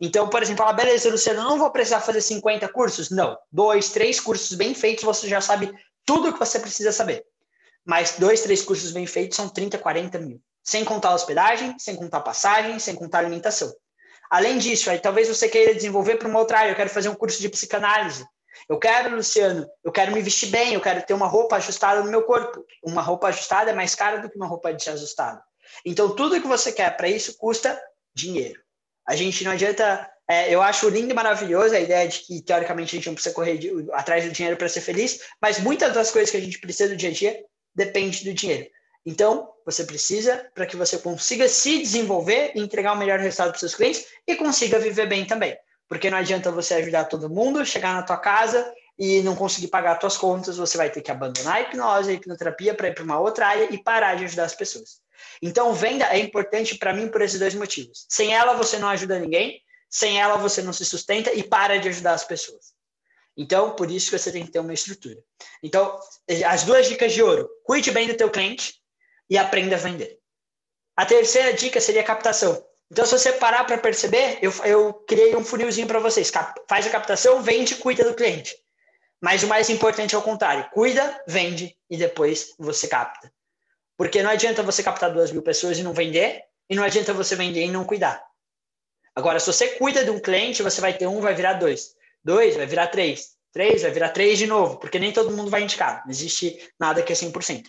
[0.00, 3.10] Então, por exemplo, ah, beleza, Luciano, não vou precisar fazer 50 cursos?
[3.10, 3.36] Não.
[3.50, 5.72] Dois, três cursos bem feitos, você já sabe
[6.04, 7.24] tudo o que você precisa saber.
[7.84, 10.40] Mas dois, três cursos bem feitos são 30, 40 mil.
[10.62, 13.72] Sem contar hospedagem, sem contar passagem, sem contar alimentação.
[14.30, 16.72] Além disso, aí talvez você queira desenvolver para uma outra área.
[16.72, 18.26] Eu quero fazer um curso de psicanálise.
[18.68, 22.10] Eu quero, Luciano, eu quero me vestir bem, eu quero ter uma roupa ajustada no
[22.10, 22.64] meu corpo.
[22.82, 25.40] Uma roupa ajustada é mais cara do que uma roupa desajustada.
[25.84, 27.80] Então, tudo que você quer para isso custa
[28.14, 28.60] dinheiro.
[29.06, 30.10] A gente não adianta.
[30.28, 33.34] É, eu acho lindo e maravilhoso a ideia de que, teoricamente, a gente não precisa
[33.34, 36.58] correr de, atrás do dinheiro para ser feliz, mas muitas das coisas que a gente
[36.58, 38.68] precisa do dia a dia depende do dinheiro.
[39.06, 43.60] Então, você precisa para que você consiga se desenvolver e entregar o melhor resultado para
[43.60, 45.56] seus clientes e consiga viver bem também.
[45.88, 49.92] Porque não adianta você ajudar todo mundo, chegar na tua casa e não conseguir pagar
[49.92, 53.04] as tuas contas, você vai ter que abandonar a hipnose, a hipnoterapia para ir para
[53.04, 55.00] uma outra área e parar de ajudar as pessoas.
[55.42, 58.06] Então, venda é importante para mim por esses dois motivos.
[58.08, 61.88] Sem ela, você não ajuda ninguém, sem ela, você não se sustenta e para de
[61.88, 62.74] ajudar as pessoas.
[63.36, 65.18] Então, por isso que você tem que ter uma estrutura.
[65.62, 65.98] Então,
[66.46, 68.74] as duas dicas de ouro: cuide bem do teu cliente
[69.28, 70.18] e aprenda a vender.
[70.96, 72.64] A terceira dica seria captação.
[72.90, 76.32] Então, se você parar para perceber, eu, eu criei um funilzinho para vocês.
[76.68, 78.56] Faz a captação, vende, cuida do cliente.
[79.20, 83.30] Mas o mais importante é o contrário: cuida, vende e depois você capta.
[83.96, 87.34] Porque não adianta você captar duas mil pessoas e não vender, e não adianta você
[87.34, 88.22] vender e não cuidar.
[89.14, 91.94] Agora, se você cuida de um cliente, você vai ter um, vai virar dois.
[92.22, 93.36] Dois, vai virar três.
[93.52, 96.02] Três, vai virar três de novo, porque nem todo mundo vai indicar.
[96.04, 97.64] Não existe nada que é 100%.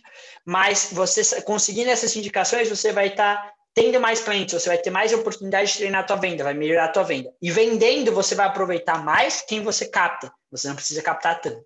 [0.46, 4.90] Mas você conseguindo essas indicações, você vai estar tá tendo mais clientes, você vai ter
[4.90, 7.32] mais oportunidade de treinar a tua venda, vai melhorar a tua venda.
[7.42, 10.30] E vendendo, você vai aproveitar mais quem você capta.
[10.52, 11.64] Você não precisa captar tanto,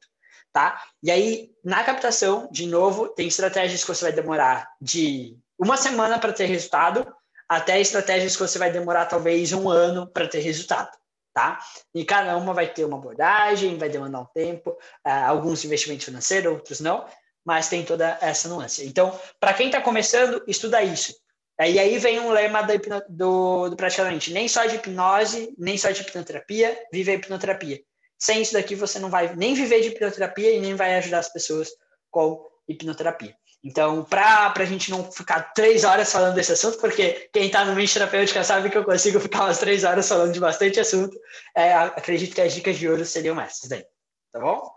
[0.51, 0.81] tá?
[1.01, 6.19] E aí, na captação, de novo, tem estratégias que você vai demorar de uma semana
[6.19, 7.05] para ter resultado,
[7.47, 10.89] até estratégias que você vai demorar talvez um ano para ter resultado,
[11.33, 11.59] tá?
[11.93, 16.51] E cada uma vai ter uma abordagem, vai demandar um tempo, uh, alguns investimentos financeiros,
[16.51, 17.05] outros não,
[17.45, 18.85] mas tem toda essa nuance.
[18.85, 21.13] Então, para quem está começando, estuda isso.
[21.59, 22.73] E aí vem um lema do,
[23.07, 27.79] do, do praticamente, nem só de hipnose, nem só de hipnoterapia, vive a hipnoterapia.
[28.21, 31.33] Sem isso daqui, você não vai nem viver de hipnoterapia e nem vai ajudar as
[31.33, 31.69] pessoas
[32.11, 33.35] com hipnoterapia.
[33.63, 37.73] Então, para a gente não ficar três horas falando desse assunto, porque quem está no
[37.73, 41.19] mente terapêutica sabe que eu consigo ficar umas três horas falando de bastante assunto,
[41.55, 43.83] é, acredito que as dicas de ouro seriam essas daí.
[44.31, 44.71] Tá bom?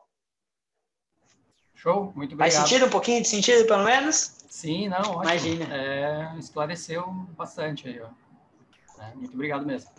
[1.75, 2.39] Show, muito obrigado.
[2.39, 4.37] Faz sentido um pouquinho de sentido, pelo menos?
[4.49, 5.23] Sim, não, ótimo.
[5.23, 5.67] Imagina.
[5.71, 8.09] É, esclareceu bastante aí, ó.
[9.03, 9.91] É, muito obrigado mesmo.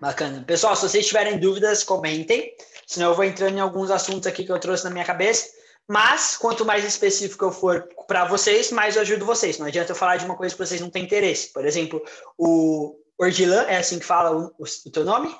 [0.00, 0.44] Bacana.
[0.46, 2.54] Pessoal, se vocês tiverem dúvidas, comentem.
[2.86, 5.48] Senão eu vou entrando em alguns assuntos aqui que eu trouxe na minha cabeça.
[5.88, 9.58] Mas, quanto mais específico eu for para vocês, mais eu ajudo vocês.
[9.58, 11.52] Não adianta eu falar de uma coisa que vocês não têm interesse.
[11.52, 12.02] Por exemplo,
[12.36, 15.34] o Ordilan, é assim que fala o, o teu nome?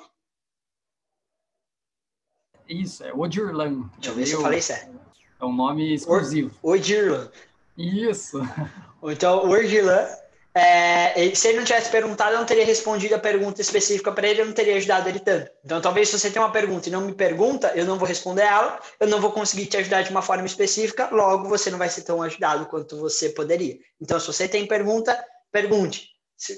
[2.67, 3.89] Isso, é Odirlan.
[3.97, 4.99] Deixa eu ver se eu falei certo.
[5.39, 6.57] É um nome exclusivo.
[6.61, 7.29] Odirlan.
[7.77, 8.39] Isso.
[9.03, 10.07] Então, Ordilan,
[10.57, 14.41] é, se ele não tivesse perguntado, eu não teria respondido a pergunta específica para ele,
[14.41, 15.51] eu não teria ajudado ele tanto.
[15.63, 18.43] Então, talvez se você tem uma pergunta e não me pergunta, eu não vou responder
[18.43, 21.89] ela, eu não vou conseguir te ajudar de uma forma específica, logo você não vai
[21.89, 23.77] ser tão ajudado quanto você poderia.
[24.01, 25.17] Então, se você tem pergunta,
[25.51, 26.09] pergunte.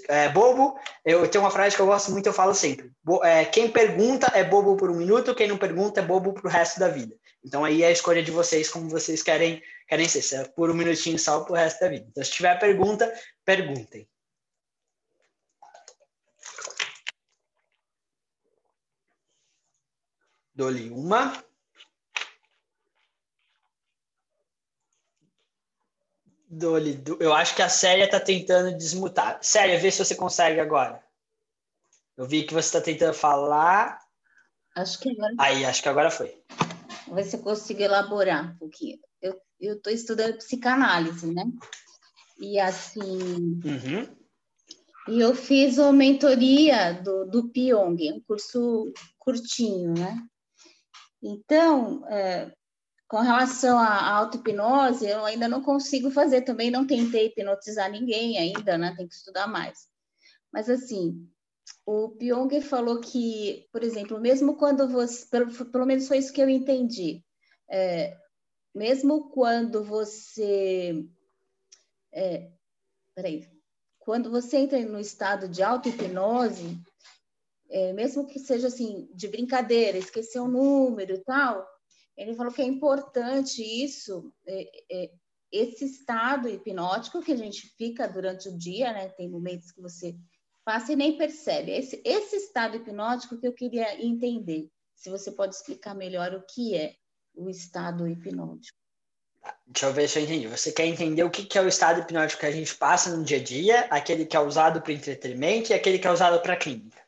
[0.10, 2.92] É, bobo, eu tenho uma frase que eu gosto muito, eu falo sempre.
[3.24, 6.52] É, quem pergunta é bobo por um minuto, quem não pergunta é bobo para o
[6.52, 7.16] resto da vida.
[7.44, 10.70] Então aí é a escolha de vocês, como vocês querem, querem ser, se é por
[10.70, 12.06] um minutinho só para o resto da vida.
[12.10, 13.12] Então, se tiver pergunta,
[13.46, 14.08] perguntem.
[20.54, 21.42] Dou-lhe uma.
[26.50, 27.02] Dou-lhe.
[27.18, 29.40] Eu acho que a Célia está tentando desmutar.
[29.42, 31.02] Célia, vê se você consegue agora.
[32.18, 34.06] Eu vi que você está tentando falar.
[34.76, 35.34] Acho que agora.
[35.40, 36.44] Aí, acho que agora foi.
[37.14, 39.00] Ver se eu consigo elaborar um pouquinho.
[39.22, 41.44] Eu estou estudando psicanálise, né?
[42.40, 43.60] E assim.
[43.64, 44.20] Uhum.
[45.10, 50.24] E eu fiz uma mentoria do, do Pyong, um curso curtinho, né?
[51.22, 52.52] Então, é,
[53.08, 58.78] com relação à auto-hipnose, eu ainda não consigo fazer, também não tentei hipnotizar ninguém ainda,
[58.78, 58.94] né?
[58.96, 59.88] Tem que estudar mais.
[60.54, 61.28] Mas, assim,
[61.86, 66.42] o Pyong falou que, por exemplo, mesmo quando você, pelo, pelo menos foi isso que
[66.42, 67.24] eu entendi,
[67.70, 68.18] é,
[68.74, 71.06] mesmo quando você,
[72.12, 72.52] é,
[73.16, 73.48] peraí,
[73.98, 76.80] quando você entra no estado de auto-hipnose,
[77.70, 81.68] é, mesmo que seja assim, de brincadeira, esquecer um número e tal,
[82.18, 85.12] ele falou que é importante isso, é, é,
[85.52, 89.10] esse estado hipnótico que a gente fica durante o dia, né?
[89.10, 90.16] Tem momentos que você
[90.70, 91.72] passa e nem percebe.
[91.72, 94.70] Esse, esse estado hipnótico que eu queria entender.
[94.94, 96.94] Se você pode explicar melhor o que é
[97.36, 98.78] o estado hipnótico.
[99.66, 100.48] Deixa eu ver se eu entendi.
[100.48, 103.38] Você quer entender o que é o estado hipnótico que a gente passa no dia
[103.38, 107.02] a dia, aquele que é usado para entretenimento e aquele que é usado para clínica?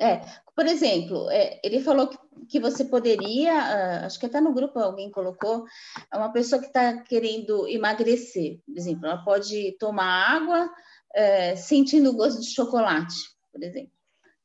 [0.00, 0.22] É,
[0.56, 2.16] por exemplo, é, ele falou que,
[2.48, 5.66] que você poderia, uh, acho que até no grupo alguém colocou,
[6.12, 10.70] uma pessoa que está querendo emagrecer, por exemplo, ela pode tomar água,
[11.14, 13.14] é, sentindo o gosto de chocolate,
[13.52, 13.92] por exemplo,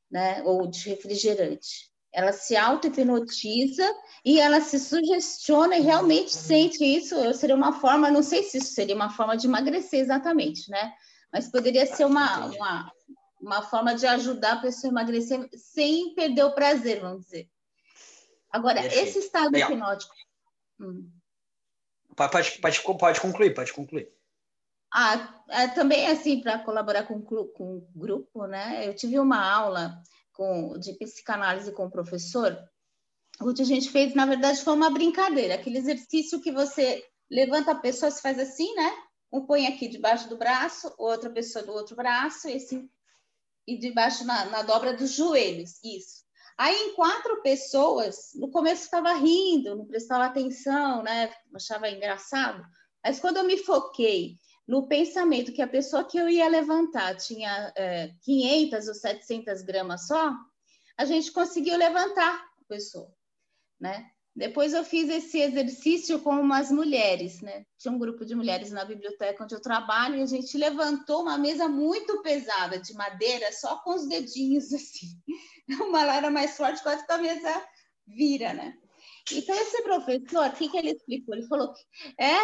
[0.09, 0.41] né?
[0.43, 1.89] ou de refrigerante.
[2.11, 3.87] Ela se auto-hipnotiza
[4.25, 7.15] e ela se sugestiona e realmente sente isso.
[7.35, 10.93] Seria uma forma, não sei se isso seria uma forma de emagrecer exatamente, né?
[11.31, 12.91] Mas poderia ser uma, uma,
[13.39, 17.47] uma forma de ajudar a pessoa a emagrecer sem perder o prazer, vamos dizer.
[18.51, 19.07] Agora, Perfeito.
[19.07, 19.71] esse estado Legal.
[19.71, 20.15] hipnótico.
[20.79, 21.11] Hum.
[22.15, 24.11] Pode, pode, pode concluir, pode concluir.
[24.91, 28.87] Ah, é, também assim, para colaborar com, com o grupo, né?
[28.87, 30.01] Eu tive uma aula
[30.33, 32.57] com, de psicanálise com o professor,
[33.41, 37.75] onde a gente fez, na verdade, foi uma brincadeira, aquele exercício que você levanta a
[37.75, 38.91] pessoa, se faz assim, né?
[39.31, 42.89] Um põe aqui debaixo do braço, outra pessoa do outro braço, e assim,
[43.67, 46.23] e debaixo na, na dobra dos joelhos, isso.
[46.57, 51.31] Aí, em quatro pessoas, no começo estava rindo, não prestava atenção, né?
[51.55, 52.65] Achava engraçado.
[53.03, 54.35] Mas quando eu me foquei
[54.69, 60.05] no pensamento que a pessoa que eu ia levantar tinha é, 500 ou 700 gramas
[60.05, 60.31] só,
[60.95, 63.11] a gente conseguiu levantar a pessoa,
[63.79, 64.11] né?
[64.35, 67.65] Depois eu fiz esse exercício com umas mulheres, né?
[67.79, 71.35] Tinha um grupo de mulheres na biblioteca onde eu trabalho e a gente levantou uma
[71.35, 75.07] mesa muito pesada de madeira, só com os dedinhos assim.
[75.81, 77.67] Uma lá era mais forte, quase que a mesa
[78.05, 78.77] vira, né?
[79.31, 81.35] Então, esse professor, o que, que ele explicou?
[81.35, 81.81] Ele falou que
[82.17, 82.37] é,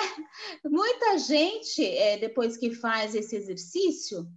[0.65, 4.27] muita gente, é, depois que faz esse exercício,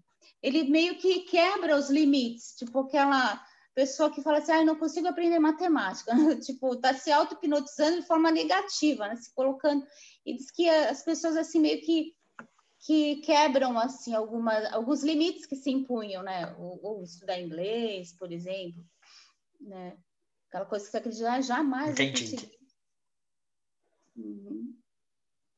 [0.42, 3.42] ele meio que quebra os limites, tipo aquela
[3.74, 6.12] pessoa que fala assim, ah, não consigo aprender matemática,
[6.44, 9.16] tipo, tá se auto-hipnotizando de forma negativa, né?
[9.16, 9.86] se colocando,
[10.26, 12.16] e diz que as pessoas assim meio que
[12.80, 16.54] que quebram assim algumas alguns limites que se impunham, né?
[16.58, 18.84] Ou, ou estudar inglês, por exemplo,
[19.60, 19.96] né?
[20.48, 21.90] Aquela coisa que você acredita, ah, jamais.
[21.90, 22.50] Entendi.
[24.16, 24.74] Uhum.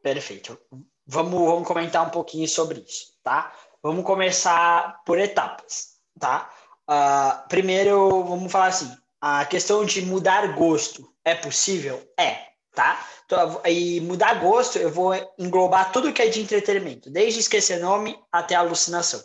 [0.02, 0.58] Perfeito.
[1.06, 3.52] Vamos, vamos comentar um pouquinho sobre isso, tá?
[3.82, 6.50] Vamos começar por etapas, tá?
[6.88, 12.02] Uh, primeiro, vamos falar assim: a questão de mudar gosto é possível?
[12.18, 13.06] É, tá?
[13.24, 18.18] Então, e mudar gosto, eu vou englobar tudo que é de entretenimento, desde esquecer nome
[18.32, 19.22] até alucinação.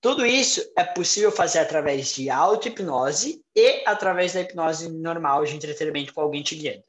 [0.00, 6.14] Tudo isso é possível fazer através de auto-hipnose e através da hipnose normal de entretenimento
[6.14, 6.82] com alguém te guiando.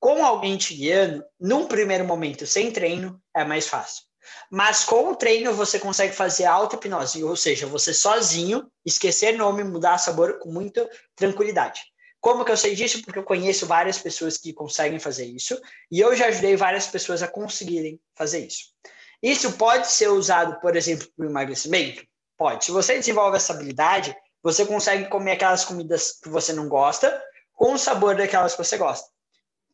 [0.00, 4.04] Com alguém te guiando, num primeiro momento sem treino, é mais fácil.
[4.50, 9.98] Mas com o treino você consegue fazer auto-hipnose, ou seja, você sozinho esquecer nome, mudar
[9.98, 11.82] sabor com muita tranquilidade.
[12.18, 13.02] Como que eu sei disso?
[13.02, 15.60] Porque eu conheço várias pessoas que conseguem fazer isso
[15.92, 18.72] e eu já ajudei várias pessoas a conseguirem fazer isso.
[19.22, 22.02] Isso pode ser usado, por exemplo, para emagrecimento?
[22.36, 22.64] Pode.
[22.64, 27.74] Se você desenvolve essa habilidade, você consegue comer aquelas comidas que você não gosta com
[27.74, 29.08] o sabor daquelas que você gosta.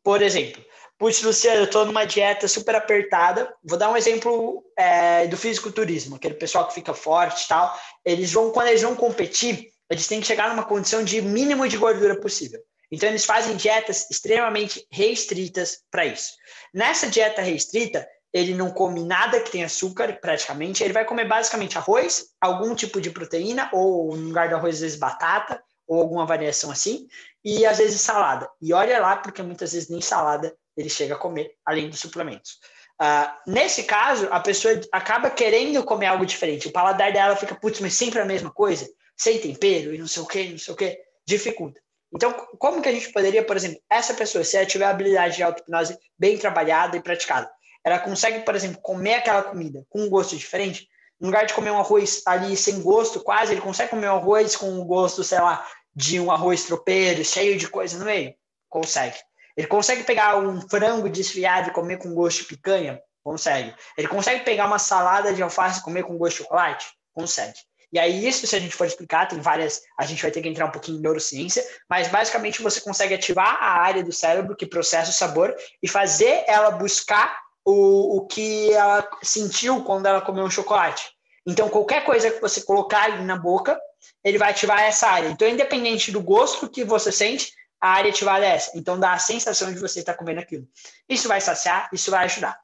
[0.03, 0.63] Por exemplo,
[1.01, 3.51] Putz, Luciano, eu tô numa dieta super apertada.
[3.63, 7.75] Vou dar um exemplo é, do fisiculturismo, aquele pessoal que fica forte e tal.
[8.05, 11.75] Eles vão, quando eles vão competir, eles têm que chegar numa condição de mínimo de
[11.75, 12.61] gordura possível.
[12.91, 16.33] Então, eles fazem dietas extremamente restritas para isso.
[16.71, 20.83] Nessa dieta restrita, ele não come nada que tenha açúcar, praticamente.
[20.83, 24.81] Ele vai comer basicamente arroz, algum tipo de proteína, ou no lugar do arroz, às
[24.81, 27.07] vezes batata, ou alguma variação assim,
[27.43, 28.49] e às vezes salada.
[28.61, 32.59] E olha lá, porque muitas vezes nem salada ele chega a comer, além dos suplementos.
[33.01, 36.67] Uh, nesse caso, a pessoa acaba querendo comer algo diferente.
[36.67, 40.23] O paladar dela fica, putz, mas sempre a mesma coisa, sem tempero e não sei
[40.23, 41.81] o que, não sei o que, dificulta.
[42.13, 45.37] Então, como que a gente poderia, por exemplo, essa pessoa, se ela tiver a habilidade
[45.37, 47.49] de auto-hipnose bem trabalhada e praticada,
[47.83, 50.87] ela consegue, por exemplo, comer aquela comida com um gosto diferente?
[51.19, 54.55] No lugar de comer um arroz ali sem gosto, quase, ele consegue comer um arroz
[54.55, 55.65] com um gosto, sei lá,
[55.95, 58.33] de um arroz tropeiro, cheio de coisa no meio?
[58.69, 59.17] Consegue.
[59.55, 63.01] Ele consegue pegar um frango desfiado e comer com gosto de picanha?
[63.23, 63.75] Consegue.
[63.97, 66.87] Ele consegue pegar uma salada de alface e comer com gosto de chocolate?
[67.13, 67.59] Consegue.
[67.93, 69.81] E aí, isso, se a gente for explicar, tem várias.
[69.99, 73.57] A gente vai ter que entrar um pouquinho em neurociência, mas basicamente você consegue ativar
[73.61, 78.71] a área do cérebro que processa o sabor e fazer ela buscar o, o que
[78.73, 81.09] ela sentiu quando ela comeu um chocolate.
[81.45, 83.79] Então, qualquer coisa que você colocar ali na boca,
[84.23, 85.29] ele vai ativar essa área.
[85.29, 88.77] Então, independente do gosto que você sente, a área ativada é essa.
[88.77, 90.67] Então dá a sensação de você estar comendo aquilo.
[91.09, 92.57] Isso vai saciar, isso vai ajudar.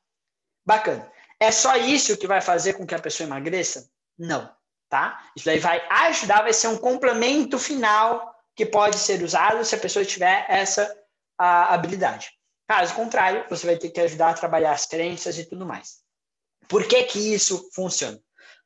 [0.64, 1.12] Bacana.
[1.40, 3.90] É só isso que vai fazer com que a pessoa emagreça?
[4.18, 4.50] Não,
[4.88, 5.24] tá?
[5.36, 9.80] Isso daí vai ajudar, vai ser um complemento final que pode ser usado se a
[9.80, 10.96] pessoa tiver essa
[11.38, 12.32] habilidade.
[12.68, 16.00] Caso contrário, você vai ter que ajudar a trabalhar as crenças e tudo mais.
[16.68, 18.20] Por que que isso funciona?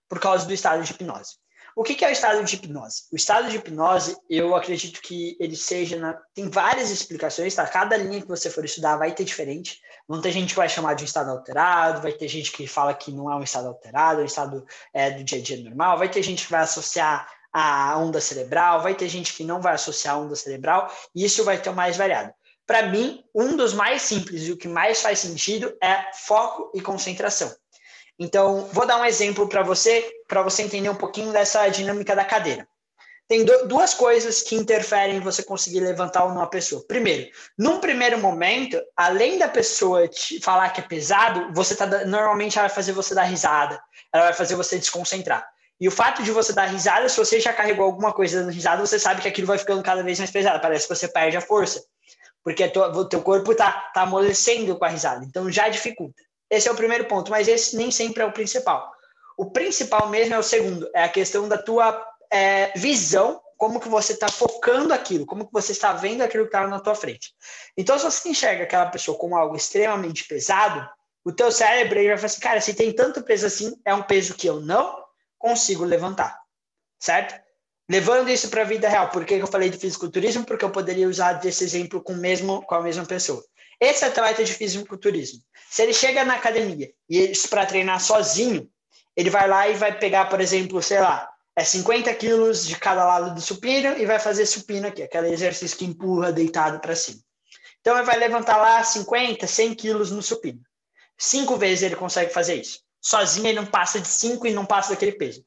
[0.09, 1.35] Por causa do estado de hipnose.
[1.75, 3.03] O que é o estado de hipnose?
[3.11, 5.97] O estado de hipnose, eu acredito que ele seja.
[5.97, 6.19] Na...
[6.33, 7.65] Tem várias explicações, tá?
[7.65, 9.79] Cada linha que você for estudar vai ter diferente.
[10.07, 12.93] Vão ter gente que vai chamar de um estado alterado, vai ter gente que fala
[12.93, 15.97] que não é um estado alterado, é um estado é, do dia a dia normal,
[15.97, 19.73] vai ter gente que vai associar a onda cerebral, vai ter gente que não vai
[19.73, 22.33] associar a onda cerebral, e isso vai ter o mais variado.
[22.65, 26.81] Para mim, um dos mais simples e o que mais faz sentido é foco e
[26.81, 27.53] concentração.
[28.17, 32.23] Então, vou dar um exemplo para você, para você entender um pouquinho dessa dinâmica da
[32.23, 32.67] cadeira.
[33.27, 36.85] Tem duas coisas que interferem em você conseguir levantar uma pessoa.
[36.85, 42.59] Primeiro, num primeiro momento, além da pessoa te falar que é pesado, você tá normalmente
[42.59, 43.81] ela vai fazer você dar risada,
[44.13, 45.47] ela vai fazer você desconcentrar.
[45.79, 48.85] E o fato de você dar risada, se você já carregou alguma coisa dando risada,
[48.85, 50.59] você sabe que aquilo vai ficando cada vez mais pesado.
[50.59, 51.81] Parece que você perde a força.
[52.43, 55.23] Porque o teu corpo tá, tá amolecendo com a risada.
[55.25, 58.91] Então já dificulta, Esse é o primeiro ponto, mas esse nem sempre é o principal.
[59.37, 63.89] O principal mesmo é o segundo, é a questão da tua é, visão, como que
[63.89, 67.31] você está focando aquilo, como que você está vendo aquilo que está na tua frente.
[67.77, 70.89] Então, se você enxerga aquela pessoa como algo extremamente pesado,
[71.23, 74.33] o teu cérebro vai falar assim, cara, se tem tanto peso assim, é um peso
[74.33, 75.03] que eu não
[75.37, 76.39] consigo levantar,
[76.99, 77.39] certo?
[77.91, 80.45] Levando isso para a vida real, por que eu falei de fisiculturismo?
[80.45, 83.43] Porque eu poderia usar desse exemplo com, mesmo, com a mesma pessoa.
[83.81, 88.65] Esse atleta de fisiculturismo, se ele chega na academia e para treinar sozinho,
[89.13, 93.03] ele vai lá e vai pegar, por exemplo, sei lá, é 50 quilos de cada
[93.03, 97.19] lado do supino e vai fazer supino aqui, aquele exercício que empurra deitado para cima.
[97.81, 100.61] Então ele vai levantar lá 50, 100 quilos no supino.
[101.17, 102.79] Cinco vezes ele consegue fazer isso.
[103.01, 105.43] Sozinho ele não passa de cinco e não passa daquele peso.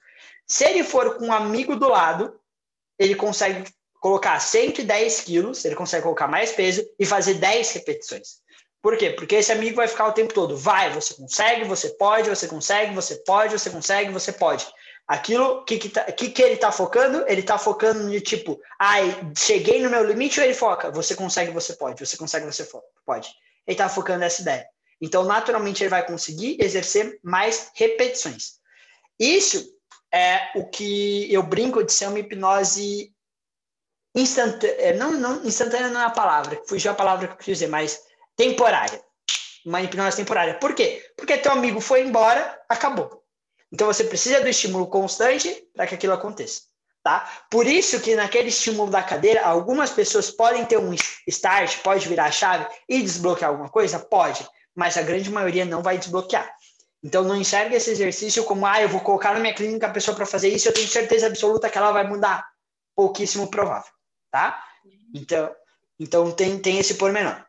[0.46, 2.38] Se ele for com um amigo do lado,
[2.98, 3.64] ele consegue
[4.00, 8.42] colocar 110 quilos, ele consegue colocar mais peso e fazer 10 repetições.
[8.82, 9.10] Por quê?
[9.10, 12.94] Porque esse amigo vai ficar o tempo todo, vai, você consegue, você pode, você consegue,
[12.94, 14.66] você pode, você consegue, você pode.
[15.08, 19.32] Aquilo que, que, tá, que, que ele está focando, ele está focando de tipo, ai,
[19.34, 22.68] cheguei no meu limite ou ele foca, você consegue, você pode, você consegue, você
[23.06, 23.28] pode.
[23.66, 24.66] Ele está focando nessa ideia.
[25.00, 28.58] Então, naturalmente, ele vai conseguir exercer mais repetições.
[29.18, 29.73] Isso
[30.14, 33.12] é o que eu brinco de ser uma hipnose
[34.14, 34.76] instantânea.
[34.78, 37.66] É, não, não, instantânea não é a palavra, fugiu a palavra que eu quis dizer,
[37.66, 38.00] mas
[38.36, 39.02] temporária.
[39.66, 40.54] Uma hipnose temporária.
[40.54, 41.04] Por quê?
[41.16, 43.24] Porque teu amigo foi embora, acabou.
[43.72, 46.62] Então você precisa do estímulo constante para que aquilo aconteça.
[47.02, 47.28] Tá?
[47.50, 50.94] Por isso que naquele estímulo da cadeira, algumas pessoas podem ter um
[51.26, 53.98] start, pode virar a chave e desbloquear alguma coisa?
[53.98, 56.52] Pode mas a grande maioria não vai desbloquear.
[57.04, 60.16] Então não enxerga esse exercício como, ah, eu vou colocar na minha clínica a pessoa
[60.16, 62.48] para fazer isso, eu tenho certeza absoluta que ela vai mudar.
[62.96, 63.92] Pouquíssimo provável,
[64.30, 64.64] tá?
[65.14, 65.54] Então,
[66.00, 67.44] então tem, tem esse pormenor.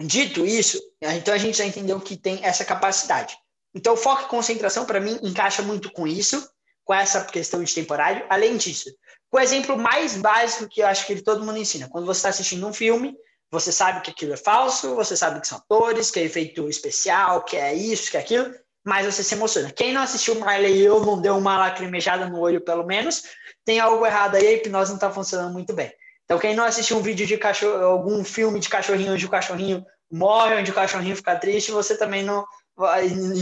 [0.00, 3.36] Dito isso, então a gente já entendeu que tem essa capacidade.
[3.74, 6.48] Então, foco e concentração, para mim, encaixa muito com isso,
[6.82, 8.24] com essa questão de temporário.
[8.30, 8.90] Além disso,
[9.30, 12.66] o exemplo mais básico que eu acho que todo mundo ensina, quando você está assistindo
[12.66, 13.14] um filme,
[13.50, 17.44] você sabe que aquilo é falso, você sabe que são atores, que é efeito especial,
[17.44, 18.54] que é isso, que é aquilo,
[18.86, 19.72] mas você se emociona.
[19.72, 23.24] Quem não assistiu Marley e eu não deu uma lacrimejada no olho, pelo menos,
[23.64, 25.92] tem algo errado aí, a hipnose não está funcionando muito bem.
[26.24, 29.84] Então, quem não assistiu um vídeo de cachorro, algum filme de cachorrinho onde o cachorrinho
[30.08, 32.46] morre, onde o cachorrinho fica triste, você também não,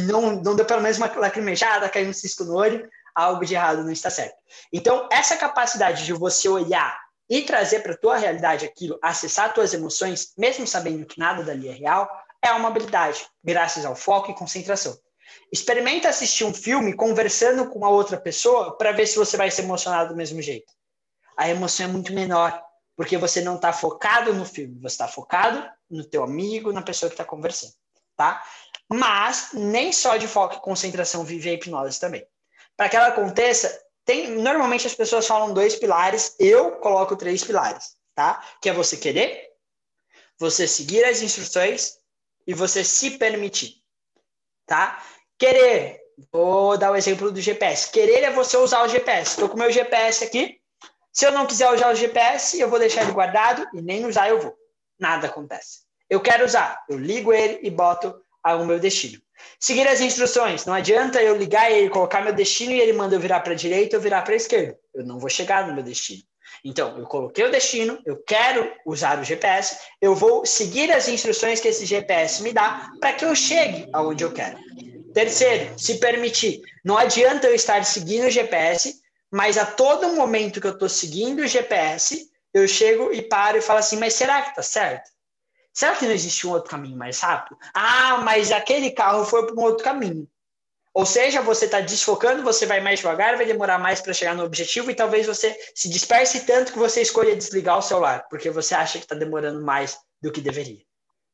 [0.06, 3.84] não, não deu pelo menos uma lacrimejada, caiu um cisco no olho, algo de errado
[3.84, 4.36] não está certo.
[4.72, 9.74] Então, essa capacidade de você olhar e trazer para a tua realidade aquilo, acessar tuas
[9.74, 12.08] emoções, mesmo sabendo que nada dali é real,
[12.42, 14.96] é uma habilidade, graças ao foco e concentração.
[15.54, 19.62] Experimenta assistir um filme conversando com uma outra pessoa para ver se você vai se
[19.62, 20.72] emocionar do mesmo jeito.
[21.36, 22.60] A emoção é muito menor,
[22.96, 27.08] porque você não está focado no filme, você está focado no teu amigo, na pessoa
[27.08, 27.72] que está conversando,
[28.16, 28.42] tá?
[28.92, 32.26] Mas nem só de foco e concentração vive a hipnose também.
[32.76, 37.94] Para que ela aconteça, tem, normalmente as pessoas falam dois pilares, eu coloco três pilares,
[38.12, 38.44] tá?
[38.60, 39.52] Que é você querer,
[40.36, 41.96] você seguir as instruções
[42.44, 43.84] e você se permitir,
[44.66, 45.00] tá?
[45.38, 46.00] Querer,
[46.32, 47.90] vou dar o exemplo do GPS.
[47.90, 49.32] Querer é você usar o GPS.
[49.32, 50.58] Estou com o meu GPS aqui.
[51.12, 54.28] Se eu não quiser usar o GPS, eu vou deixar ele guardado e nem usar
[54.28, 54.54] eu vou.
[54.98, 55.80] Nada acontece.
[56.08, 59.20] Eu quero usar, eu ligo ele e boto ao meu destino.
[59.58, 60.64] Seguir as instruções.
[60.64, 63.56] Não adianta eu ligar ele colocar meu destino e ele manda eu virar para a
[63.56, 64.78] direita ou virar para a esquerda.
[64.94, 66.22] Eu não vou chegar no meu destino.
[66.64, 71.60] Então, eu coloquei o destino, eu quero usar o GPS, eu vou seguir as instruções
[71.60, 74.58] que esse GPS me dá para que eu chegue aonde eu quero.
[75.14, 76.60] Terceiro, se permitir.
[76.84, 79.00] Não adianta eu estar seguindo o GPS,
[79.30, 83.62] mas a todo momento que eu estou seguindo o GPS, eu chego e paro e
[83.62, 85.08] falo assim, mas será que está certo?
[85.72, 87.56] Será que não existe um outro caminho mais rápido?
[87.72, 90.28] Ah, mas aquele carro foi para um outro caminho.
[90.92, 94.44] Ou seja, você está desfocando, você vai mais devagar, vai demorar mais para chegar no
[94.44, 98.74] objetivo e talvez você se disperse tanto que você escolha desligar o celular, porque você
[98.74, 100.82] acha que está demorando mais do que deveria.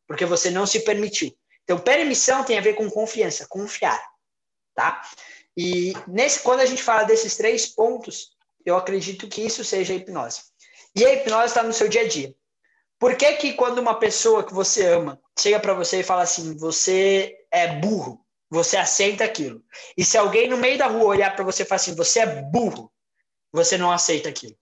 [0.07, 1.35] Porque você não se permitiu.
[1.65, 4.01] Então, permissão tem a ver com confiança, confiar.
[4.75, 5.03] Tá?
[5.57, 9.97] E nesse, quando a gente fala desses três pontos, eu acredito que isso seja a
[9.97, 10.43] hipnose.
[10.95, 12.35] E a hipnose está no seu dia a dia.
[12.99, 16.57] Por que que quando uma pessoa que você ama chega para você e fala assim,
[16.57, 19.65] você é burro, você aceita aquilo.
[19.97, 22.43] E se alguém no meio da rua olhar para você e falar assim, você é
[22.43, 22.93] burro,
[23.53, 24.59] você não aceita aquilo.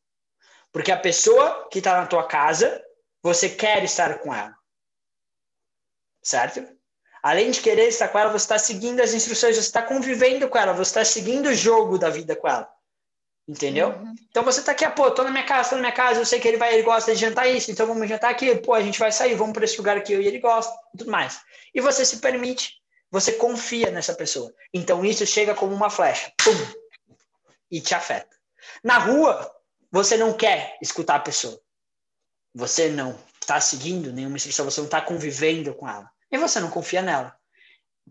[0.70, 2.80] Porque a pessoa que está na tua casa,
[3.22, 4.55] você quer estar com ela.
[6.22, 6.78] Certo?
[7.29, 10.57] Além de querer estar com ela, você está seguindo as instruções, você está convivendo com
[10.57, 12.66] ela, você está seguindo o jogo da vida com ela.
[13.47, 13.91] Entendeu?
[13.91, 14.14] Uhum.
[14.31, 16.24] Então você tá aqui, ah, pô, tô na minha casa, tô na minha casa, eu
[16.24, 18.81] sei que ele vai, ele gosta de jantar isso, então vamos jantar aqui, pô, a
[18.81, 21.39] gente vai sair, vamos para esse lugar aqui, eu e ele gosta, e tudo mais.
[21.74, 24.51] E você se permite, você confia nessa pessoa.
[24.72, 27.14] Então isso chega como uma flecha, pum,
[27.70, 28.35] e te afeta.
[28.83, 29.55] Na rua,
[29.93, 31.61] você não quer escutar a pessoa.
[32.55, 36.11] Você não está seguindo nenhuma instrução, você não está convivendo com ela.
[36.31, 37.37] E você não confia nela.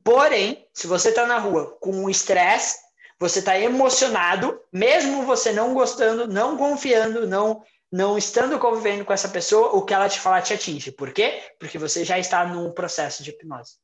[0.04, 2.78] Porém, se você está na rua com um estresse,
[3.20, 9.30] você está emocionado, mesmo você não gostando, não confiando, não não estando convivendo com essa
[9.30, 10.92] pessoa, o que ela te falar te atinge.
[10.92, 11.42] Por quê?
[11.58, 13.76] Porque você já está num processo de hipnose.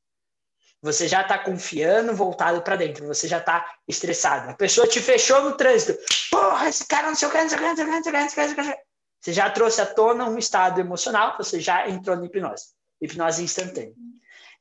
[0.81, 3.07] Você já está confiando, voltado para dentro.
[3.07, 4.49] Você já está estressado.
[4.49, 5.97] A pessoa te fechou no trânsito.
[6.29, 8.11] Porra, esse cara não sei o que, não sei o que, não sei o que,
[8.11, 8.77] não sei o que.
[9.21, 12.65] Você já trouxe à tona um estado emocional, você já entrou na hipnose.
[13.01, 13.93] Hipnose instantânea.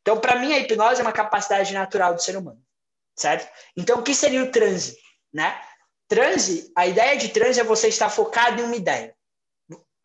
[0.02, 2.62] Então, para mim, a hipnose é uma capacidade natural do ser humano.
[3.16, 3.50] Certo?
[3.76, 4.98] Então, o que seria o transe?
[5.32, 5.58] Né?
[6.08, 9.14] Transe, a ideia de transe é você estar focado em uma ideia.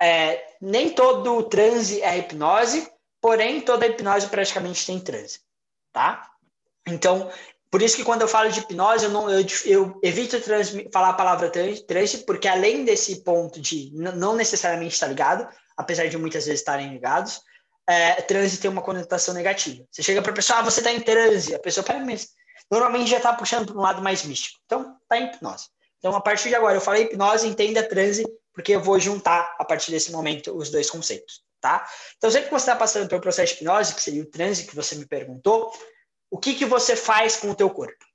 [0.01, 2.89] É, nem todo transe é hipnose,
[3.19, 5.39] porém, toda hipnose praticamente tem transe
[5.97, 6.29] tá?
[6.87, 7.31] Então,
[7.71, 11.09] por isso que quando eu falo de hipnose, eu, não, eu, eu evito trans, falar
[11.09, 16.45] a palavra transe, porque além desse ponto de não necessariamente estar ligado, apesar de muitas
[16.45, 17.41] vezes estarem ligados,
[17.87, 19.85] é, transe tem uma conotação negativa.
[19.91, 22.29] Você chega para a pessoa, ah, você está em transe, a pessoa, pera, mas
[22.69, 24.59] normalmente já está puxando para um lado mais místico.
[24.65, 25.65] Então, está em hipnose.
[25.99, 29.65] Então, a partir de agora, eu falei hipnose, entenda transe, porque eu vou juntar, a
[29.65, 31.87] partir desse momento, os dois conceitos tá?
[32.17, 34.75] Então, sempre que você está passando pelo processo de hipnose, que seria o transe que
[34.75, 35.71] você me perguntou,
[36.29, 38.05] o que, que você faz com o teu corpo?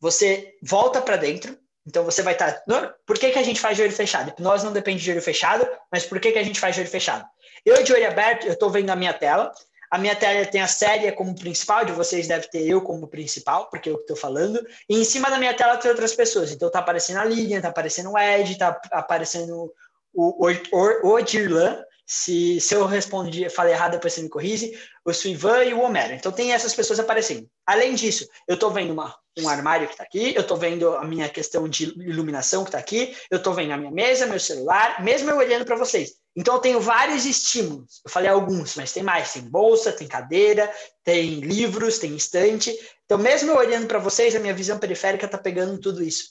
[0.00, 2.52] Você volta para dentro, então você vai estar...
[2.52, 2.94] Tá...
[3.06, 4.30] Por que, que a gente faz de olho fechado?
[4.30, 6.90] Hipnose não depende de olho fechado, mas por que, que a gente faz de olho
[6.90, 7.26] fechado?
[7.68, 9.52] Eu de olho aberto, eu estou vendo a minha tela,
[9.90, 13.68] a minha tela tem a série como principal, de vocês deve ter eu como principal,
[13.68, 14.58] porque é eu estou falando.
[14.88, 16.50] E em cima da minha tela tem outras pessoas.
[16.50, 19.70] Então tá aparecendo a Lilian, tá aparecendo o Ed, tá aparecendo
[20.14, 24.72] o Odirlan, se, se eu respondi, falei errado, depois você me corrige,
[25.04, 26.14] o Suivan e o Homero.
[26.14, 27.46] Então tem essas pessoas aparecendo.
[27.66, 31.04] Além disso, eu estou vendo uma, um armário que está aqui, eu estou vendo a
[31.04, 35.04] minha questão de iluminação que está aqui, eu estou vendo a minha mesa, meu celular,
[35.04, 36.12] mesmo eu olhando para vocês.
[36.34, 38.00] Então eu tenho vários estímulos.
[38.02, 39.34] Eu falei alguns, mas tem mais.
[39.34, 40.72] Tem bolsa, tem cadeira,
[41.04, 42.74] tem livros, tem estante.
[43.04, 46.30] Então mesmo eu olhando para vocês, a minha visão periférica está pegando tudo isso.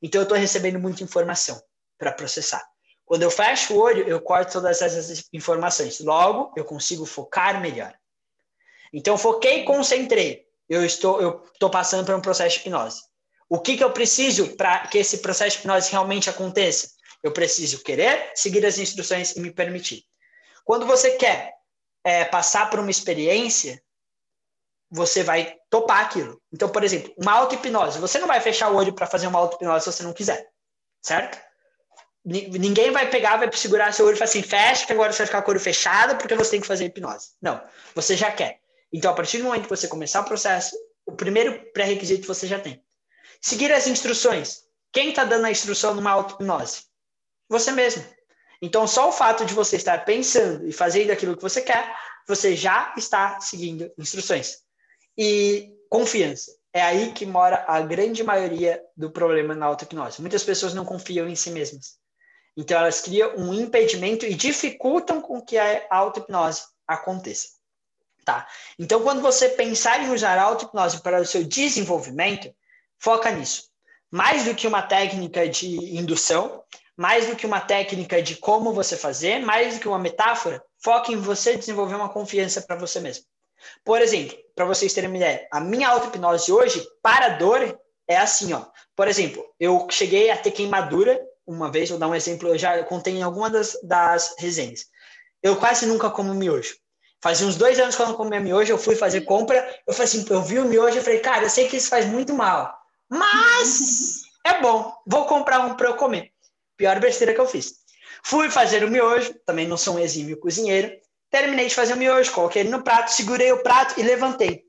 [0.00, 1.60] Então eu estou recebendo muita informação
[1.98, 2.62] para processar.
[3.06, 6.00] Quando eu fecho o olho, eu corto todas essas informações.
[6.00, 7.94] Logo, eu consigo focar melhor.
[8.92, 10.44] Então, foquei, concentrei.
[10.68, 13.00] Eu estou, eu estou passando por um processo de hipnose.
[13.48, 16.90] O que, que eu preciso para que esse processo de hipnose realmente aconteça?
[17.22, 20.02] Eu preciso querer seguir as instruções e me permitir.
[20.64, 21.54] Quando você quer
[22.02, 23.80] é, passar por uma experiência,
[24.90, 26.42] você vai topar aquilo.
[26.52, 28.00] Então, por exemplo, uma auto-hipnose.
[28.00, 30.48] Você não vai fechar o olho para fazer uma auto-hipnose se você não quiser,
[31.00, 31.46] certo?
[32.28, 35.26] Ninguém vai pegar, vai segurar seu olho e falar assim, fecha, que agora você vai
[35.26, 37.28] ficar com o olho fechado porque você tem que fazer hipnose.
[37.40, 37.62] Não,
[37.94, 38.58] você já quer.
[38.92, 42.58] Então, a partir do momento que você começar o processo, o primeiro pré-requisito você já
[42.58, 42.82] tem.
[43.40, 44.62] Seguir as instruções.
[44.92, 46.86] Quem está dando a instrução numa auto-hipnose?
[47.48, 48.04] Você mesmo.
[48.60, 51.94] Então, só o fato de você estar pensando e fazendo aquilo que você quer,
[52.26, 54.62] você já está seguindo instruções.
[55.16, 56.50] E confiança.
[56.72, 60.20] É aí que mora a grande maioria do problema na auto-hipnose.
[60.20, 62.04] Muitas pessoas não confiam em si mesmas.
[62.56, 67.48] Então, elas criam um impedimento e dificultam com que a auto-hipnose aconteça.
[68.24, 68.48] Tá?
[68.78, 72.52] Então, quando você pensar em usar a auto-hipnose para o seu desenvolvimento,
[72.98, 73.68] foca nisso.
[74.10, 76.64] Mais do que uma técnica de indução,
[76.96, 81.12] mais do que uma técnica de como você fazer, mais do que uma metáfora, foque
[81.12, 83.24] em você desenvolver uma confiança para você mesmo.
[83.84, 87.78] Por exemplo, para vocês terem uma ideia, a minha auto-hipnose hoje, para dor,
[88.08, 88.64] é assim, ó.
[88.94, 92.82] Por exemplo, eu cheguei a ter queimadura uma vez, vou dar um exemplo, eu já
[92.84, 94.86] contei em alguma das, das resenhas.
[95.42, 96.74] Eu quase nunca como miojo.
[97.22, 100.08] Fazia uns dois anos que eu não comia miojo, eu fui fazer compra, eu falei
[100.08, 102.76] assim, eu vi o miojo e falei, cara, eu sei que isso faz muito mal,
[103.08, 106.30] mas é bom, vou comprar um para eu comer.
[106.76, 107.74] Pior besteira que eu fiz.
[108.22, 110.92] Fui fazer o miojo, também não sou um exímio cozinheiro,
[111.30, 114.64] terminei de fazer o miojo, coloquei ele no prato, segurei o prato e levantei.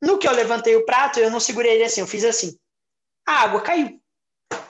[0.00, 2.56] No que eu levantei o prato, eu não segurei ele assim, eu fiz assim.
[3.26, 4.00] A água caiu.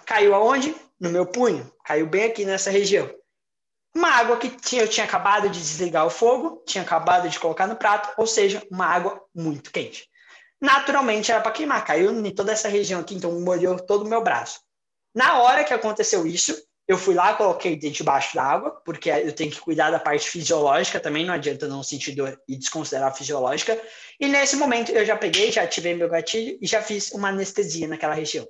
[0.04, 0.74] Caiu aonde?
[1.02, 3.12] No meu punho, caiu bem aqui nessa região.
[3.92, 7.66] Uma água que tinha, eu tinha acabado de desligar o fogo, tinha acabado de colocar
[7.66, 10.08] no prato, ou seja, uma água muito quente.
[10.60, 14.22] Naturalmente era para queimar, caiu em toda essa região aqui, então molhou todo o meu
[14.22, 14.60] braço.
[15.12, 19.50] Na hora que aconteceu isso, eu fui lá, coloquei debaixo da água, porque eu tenho
[19.50, 23.76] que cuidar da parte fisiológica também, não adianta não sentir dor e desconsiderar a fisiológica.
[24.20, 27.88] E nesse momento eu já peguei, já ativei meu gatilho e já fiz uma anestesia
[27.88, 28.46] naquela região.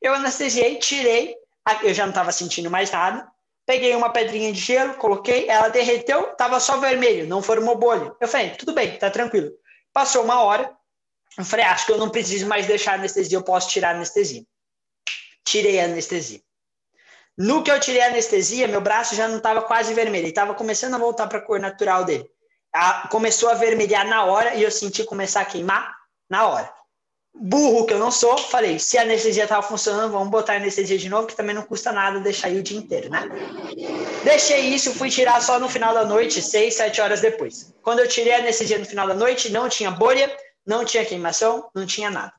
[0.00, 1.40] Eu anestesiei, tirei
[1.82, 3.26] eu já não estava sentindo mais nada.
[3.66, 8.12] Peguei uma pedrinha de gelo, coloquei, ela derreteu, estava só vermelho, não formou bolha.
[8.20, 9.52] Eu falei, tudo bem, tá tranquilo.
[9.92, 10.76] Passou uma hora,
[11.38, 14.42] Eu falei, ah, acho que eu não preciso mais deixar anestesia, eu posso tirar anestesia.
[15.44, 16.40] Tirei a anestesia.
[17.38, 20.94] No que eu tirei a anestesia, meu braço já não estava quase vermelho, estava começando
[20.94, 22.28] a voltar para a cor natural dele.
[22.74, 25.96] A, começou a vermelhar na hora e eu senti começar a queimar
[26.28, 26.79] na hora.
[27.34, 30.98] Burro que eu não sou, falei, se a anestesia estava funcionando, vamos botar a anestesia
[30.98, 33.28] de novo, que também não custa nada deixar aí o dia inteiro, né?
[34.24, 37.72] Deixei isso, fui tirar só no final da noite, seis, sete horas depois.
[37.82, 40.30] Quando eu tirei a anestesia no final da noite, não tinha bolha,
[40.66, 42.32] não tinha queimação, não tinha nada.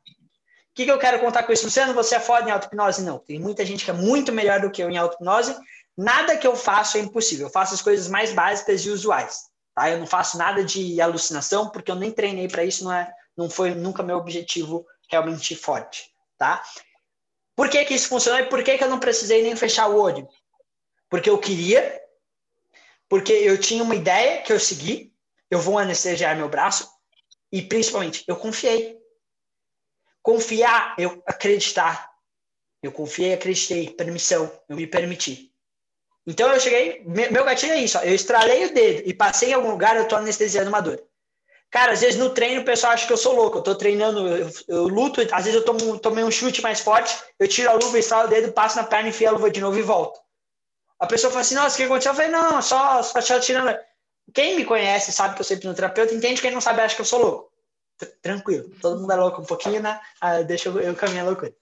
[0.72, 1.94] O que, que eu quero contar com isso, Luciano?
[1.94, 3.04] Você é foda em auto-hipnose?
[3.04, 3.20] Não.
[3.20, 5.56] Tem muita gente que é muito melhor do que eu em auto-hipnose.
[5.98, 7.48] Nada que eu faço é impossível.
[7.48, 9.52] Eu faço as coisas mais básicas e usuais.
[9.76, 9.90] Tá?
[9.90, 13.50] Eu não faço nada de alucinação, porque eu nem treinei para isso, não, é, não
[13.50, 16.12] foi nunca meu objetivo realmente forte.
[16.38, 16.64] Tá?
[17.56, 20.00] Por que, que isso funcionou e por que, que eu não precisei nem fechar o
[20.00, 20.28] olho?
[21.10, 22.02] Porque eu queria,
[23.10, 25.14] porque eu tinha uma ideia que eu segui,
[25.50, 26.90] eu vou anestesiar meu braço,
[27.52, 28.98] e principalmente eu confiei.
[30.22, 32.10] Confiar, eu acreditar.
[32.82, 35.54] Eu confiei, acreditei, permissão, eu me permiti.
[36.26, 39.54] Então eu cheguei, meu gatilho é isso, ó, eu estralei o dedo e passei em
[39.54, 41.04] algum lugar, eu tô anestesiando uma dor.
[41.72, 44.28] Cara, às vezes no treino o pessoal acha que eu sou louco, eu tô treinando,
[44.28, 47.74] eu, eu luto, às vezes eu tomo, tomei um chute mais forte, eu tiro a
[47.74, 50.20] luva, estralo o dedo, passo na perna, enfio a luva de novo e volto.
[51.00, 52.12] A pessoa fala assim, nossa, o que aconteceu?
[52.12, 53.76] Eu falei, não, só, só tirando.
[54.34, 57.06] Quem me conhece sabe que eu sou hipnoterapeuta, entende, quem não sabe acha que eu
[57.06, 57.52] sou louco
[58.22, 58.70] tranquilo.
[58.82, 60.00] Todo mundo é louco um pouquinho, né?
[60.20, 61.54] Ah, deixa eu, eu caminhar loucura.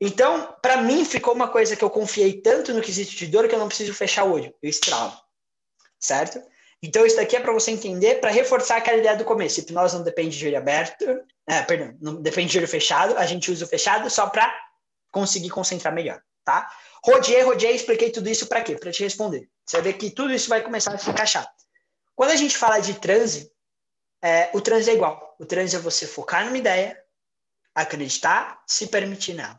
[0.00, 3.54] Então, para mim, ficou uma coisa que eu confiei tanto no quesito de dor que
[3.54, 5.12] eu não preciso fechar o olho, eu estralo.
[5.98, 6.42] Certo?
[6.86, 9.58] Então, isso daqui é para você entender, para reforçar aquela ideia do começo.
[9.58, 11.02] Hipnose não depende de olho aberto,
[11.46, 14.54] é, perdão, não depende de olho fechado, a gente usa o fechado só para
[15.10, 16.70] conseguir concentrar melhor, tá?
[17.02, 18.76] Rodeei, rodeei, expliquei tudo isso para quê?
[18.76, 19.48] Para te responder.
[19.64, 21.50] Você vai ver que tudo isso vai começar a se encaixar.
[22.14, 23.50] Quando a gente fala de transe,
[24.22, 25.34] é, o transe é igual.
[25.40, 27.02] O transe é você focar numa ideia,
[27.74, 29.58] acreditar, se permitir nela,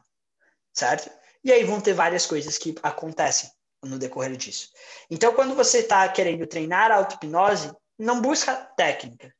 [0.72, 1.10] certo?
[1.44, 3.50] E aí vão ter várias coisas que acontecem
[3.86, 4.70] no decorrer disso.
[5.10, 9.34] Então, quando você está querendo treinar a auto-hipnose, não busca técnica.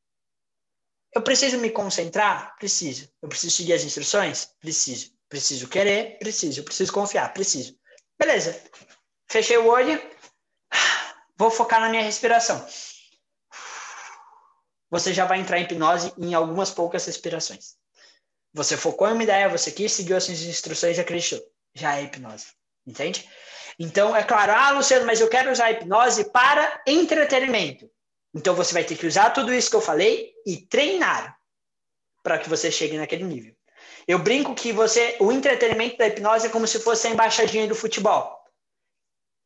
[1.14, 2.56] Eu preciso me concentrar?
[2.56, 3.08] Preciso.
[3.22, 4.50] Eu preciso seguir as instruções?
[4.60, 5.12] Preciso.
[5.28, 6.18] Preciso querer?
[6.18, 6.60] Preciso.
[6.60, 7.32] Eu preciso confiar?
[7.32, 7.78] Preciso.
[8.18, 8.60] Beleza.
[9.28, 10.00] Fechei o olho.
[11.36, 12.66] Vou focar na minha respiração
[14.90, 17.76] você já vai entrar em hipnose em algumas poucas respirações.
[18.52, 21.40] Você focou em uma ideia, você quis, seguiu as instruções e acreditou.
[21.74, 22.46] Já é hipnose.
[22.86, 23.28] Entende?
[23.78, 27.90] Então, é claro, ah, Luciano, mas eu quero usar a hipnose para entretenimento.
[28.34, 31.36] Então, você vai ter que usar tudo isso que eu falei e treinar
[32.22, 33.54] para que você chegue naquele nível.
[34.08, 37.74] Eu brinco que você, o entretenimento da hipnose é como se fosse a embaixadinha do
[37.74, 38.36] futebol.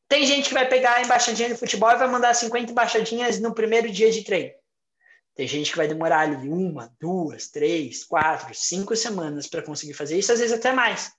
[0.08, 3.54] Tem gente que vai pegar a embaixadinha do futebol e vai mandar 50 embaixadinhas no
[3.54, 4.52] primeiro dia de treino.
[5.34, 10.18] Tem gente que vai demorar ali uma, duas, três, quatro, cinco semanas para conseguir fazer
[10.18, 11.12] isso, às vezes até mais.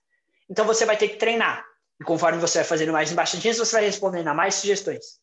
[0.49, 1.65] Então você vai ter que treinar.
[2.01, 5.19] E conforme você vai fazendo mais embaixadinhas, você vai respondendo a mais sugestões.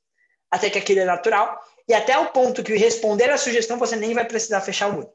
[0.49, 1.61] Até que aquilo é natural.
[1.89, 5.13] E até o ponto que responder a sugestão você nem vai precisar fechar o olho.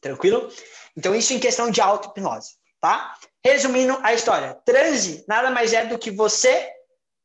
[0.00, 0.48] Tranquilo?
[0.96, 2.52] Então, isso em questão de auto-hipnose.
[2.80, 3.18] Tá?
[3.44, 6.72] Resumindo a história: transe nada mais é do que você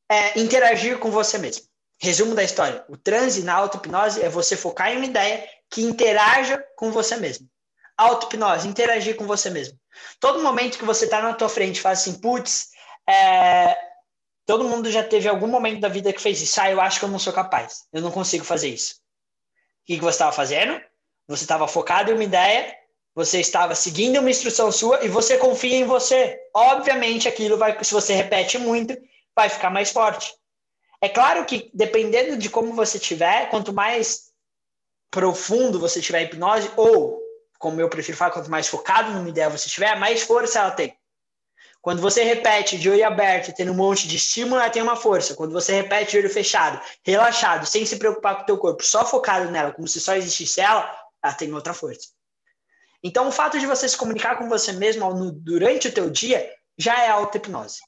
[0.09, 1.67] é, interagir com você mesmo.
[2.01, 6.57] Resumo da história: o transe na auto-hipnose é você focar em uma ideia que interaja
[6.75, 7.47] com você mesmo.
[7.95, 9.79] Auto-hipnose, interagir com você mesmo.
[10.19, 12.73] Todo momento que você está na tua frente faz assim, putz,
[13.07, 13.77] é...
[14.45, 16.59] todo mundo já teve algum momento da vida que fez isso.
[16.59, 18.95] Ah, eu acho que eu não sou capaz, eu não consigo fazer isso.
[18.95, 20.81] O que, que você estava fazendo?
[21.27, 22.75] Você estava focado em uma ideia,
[23.13, 26.37] você estava seguindo uma instrução sua e você confia em você.
[26.53, 28.95] Obviamente, aquilo vai, se você repete muito,
[29.35, 30.33] vai ficar mais forte.
[31.01, 34.31] É claro que, dependendo de como você tiver, quanto mais
[35.11, 37.21] profundo você tiver hipnose, ou,
[37.57, 40.97] como eu prefiro falar, quanto mais focado numa ideia você tiver, mais força ela tem.
[41.85, 45.35] Quando você repete de olho aberto, tendo um monte de estímulo, ela tem uma força.
[45.35, 49.05] Quando você repete de olho fechado, relaxado, sem se preocupar com o teu corpo, só
[49.05, 50.91] focado nela, como se só existisse ela,
[51.23, 52.07] ela tem outra força.
[53.03, 57.03] Então, o fato de você se comunicar com você mesmo durante o teu dia já
[57.03, 57.81] é auto-hipnose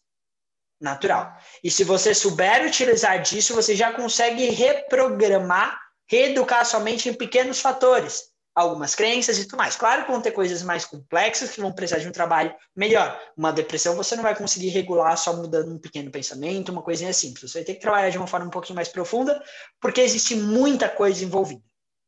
[0.79, 1.35] natural.
[1.63, 5.75] E se você souber utilizar disso, você já consegue reprogramar,
[6.07, 8.25] reeducar sua mente em pequenos fatores,
[8.57, 9.75] algumas crenças e tudo mais.
[9.75, 13.19] Claro que vão ter coisas mais complexas que vão precisar de um trabalho melhor.
[13.37, 17.51] Uma depressão você não vai conseguir regular só mudando um pequeno pensamento, uma coisinha simples.
[17.51, 19.39] Você vai ter que trabalhar de uma forma um pouquinho mais profunda,
[19.79, 21.61] porque existe muita coisa envolvida,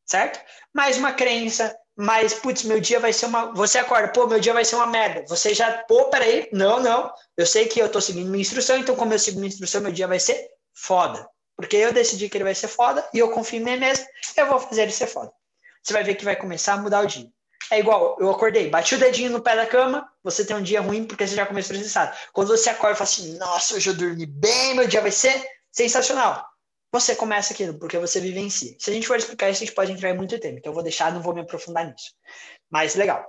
[0.04, 0.40] certo?
[0.74, 3.52] Mais uma crença, mas, putz, meu dia vai ser uma.
[3.54, 5.24] Você acorda, pô, meu dia vai ser uma merda.
[5.28, 7.12] Você já, pô, peraí, não, não.
[7.36, 9.92] Eu sei que eu tô seguindo minha instrução, então, como eu sigo minha instrução, meu
[9.92, 11.28] dia vai ser foda.
[11.54, 14.04] Porque eu decidi que ele vai ser foda e eu confio em mim mesmo,
[14.36, 15.30] eu vou fazer ele ser foda.
[15.82, 17.28] Você vai ver que vai começar a mudar o dia.
[17.70, 20.80] é igual, eu acordei, bati o dedinho no pé da cama, você tem um dia
[20.80, 22.16] ruim porque você já começou estressado.
[22.32, 25.42] Quando você acorda e fala assim, nossa, hoje eu dormi bem, meu dia vai ser
[25.70, 26.44] sensacional.
[26.92, 28.74] Você começa aquilo, porque você vivencia.
[28.78, 30.58] Se a gente for explicar isso, a gente pode entrar em muito tempo.
[30.58, 32.12] Então eu vou deixar, não vou me aprofundar nisso.
[32.68, 33.24] Mas legal.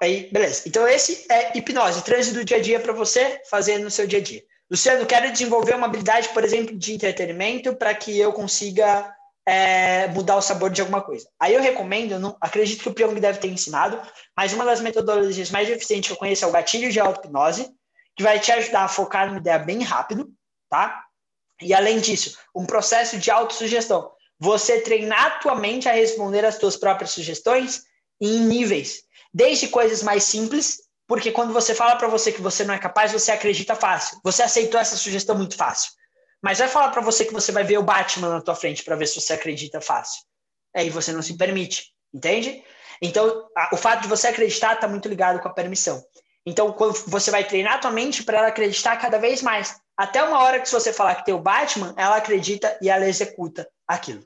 [0.00, 0.62] Aí, beleza.
[0.66, 4.20] Então esse é hipnose, trânsito do dia a dia para você fazer no seu dia
[4.20, 4.42] a dia.
[4.70, 9.12] Luciano, quero desenvolver uma habilidade, por exemplo, de entretenimento para que eu consiga
[9.46, 11.28] é, mudar o sabor de alguma coisa.
[11.38, 14.00] Aí eu recomendo, não, acredito que o Pyong deve ter ensinado,
[14.36, 17.70] mas uma das metodologias mais eficientes que eu conheço é o gatilho de auto-hipnose,
[18.16, 20.32] que vai te ajudar a focar numa ideia bem rápido,
[20.70, 21.04] tá?
[21.60, 24.10] E além disso, um processo de autossugestão.
[24.38, 27.84] Você treinar a tua mente a responder às tuas próprias sugestões
[28.20, 32.74] em níveis, desde coisas mais simples, porque quando você fala para você que você não
[32.74, 34.18] é capaz, você acredita fácil.
[34.24, 35.92] Você aceitou essa sugestão muito fácil.
[36.44, 38.94] Mas vai falar para você que você vai ver o Batman na tua frente para
[38.96, 40.22] ver se você acredita fácil.
[40.76, 42.62] Aí você não se permite, entende?
[43.00, 46.04] Então, a, o fato de você acreditar está muito ligado com a permissão.
[46.44, 49.80] Então, quando você vai treinar a tua mente para ela acreditar cada vez mais.
[49.96, 53.66] Até uma hora que você falar que tem o Batman, ela acredita e ela executa
[53.88, 54.22] aquilo.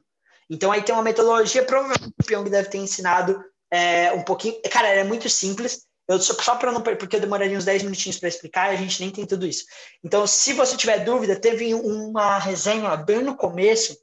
[0.51, 3.41] Então, aí tem uma metodologia, provavelmente o Pyong deve ter ensinado
[3.71, 4.61] é, um pouquinho.
[4.73, 5.87] Cara, é muito simples.
[6.09, 9.11] Eu, só para não porque eu demoraria uns 10 minutinhos para explicar a gente nem
[9.11, 9.67] tem tudo isso.
[10.03, 13.95] Então, se você tiver dúvida, teve uma resenha bem no começo,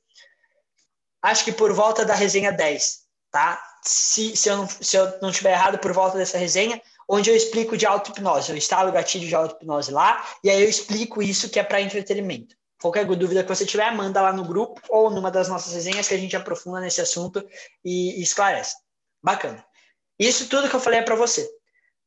[1.20, 3.00] acho que por volta da resenha 10,
[3.32, 3.60] tá?
[3.84, 7.36] Se, se, eu, não, se eu não tiver errado, por volta dessa resenha, onde eu
[7.36, 8.52] explico de auto-hipnose.
[8.52, 11.82] Eu instalo o gatilho de auto-hipnose lá e aí eu explico isso que é para
[11.82, 12.56] entretenimento.
[12.80, 16.14] Qualquer dúvida que você tiver, manda lá no grupo ou numa das nossas resenhas que
[16.14, 17.44] a gente aprofunda nesse assunto
[17.84, 18.76] e, e esclarece.
[19.24, 19.66] Bacana.
[20.20, 21.50] Isso tudo que eu falei é para você.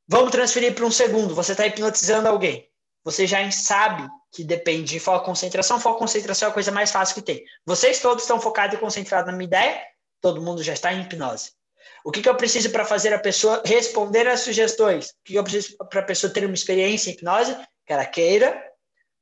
[0.08, 1.34] Vamos transferir para um segundo.
[1.34, 2.66] Você está hipnotizando alguém.
[3.04, 5.78] Você já sabe que depende de foco concentração.
[5.78, 7.44] Foco concentração é a coisa mais fácil que tem.
[7.66, 9.82] Vocês todos estão focados e concentrados na minha ideia.
[10.22, 11.52] Todo mundo já está em hipnose.
[12.02, 15.10] O que, que eu preciso para fazer a pessoa responder às sugestões?
[15.10, 17.54] O que, que eu preciso para a pessoa ter uma experiência em hipnose?
[17.86, 18.62] Que ela queira,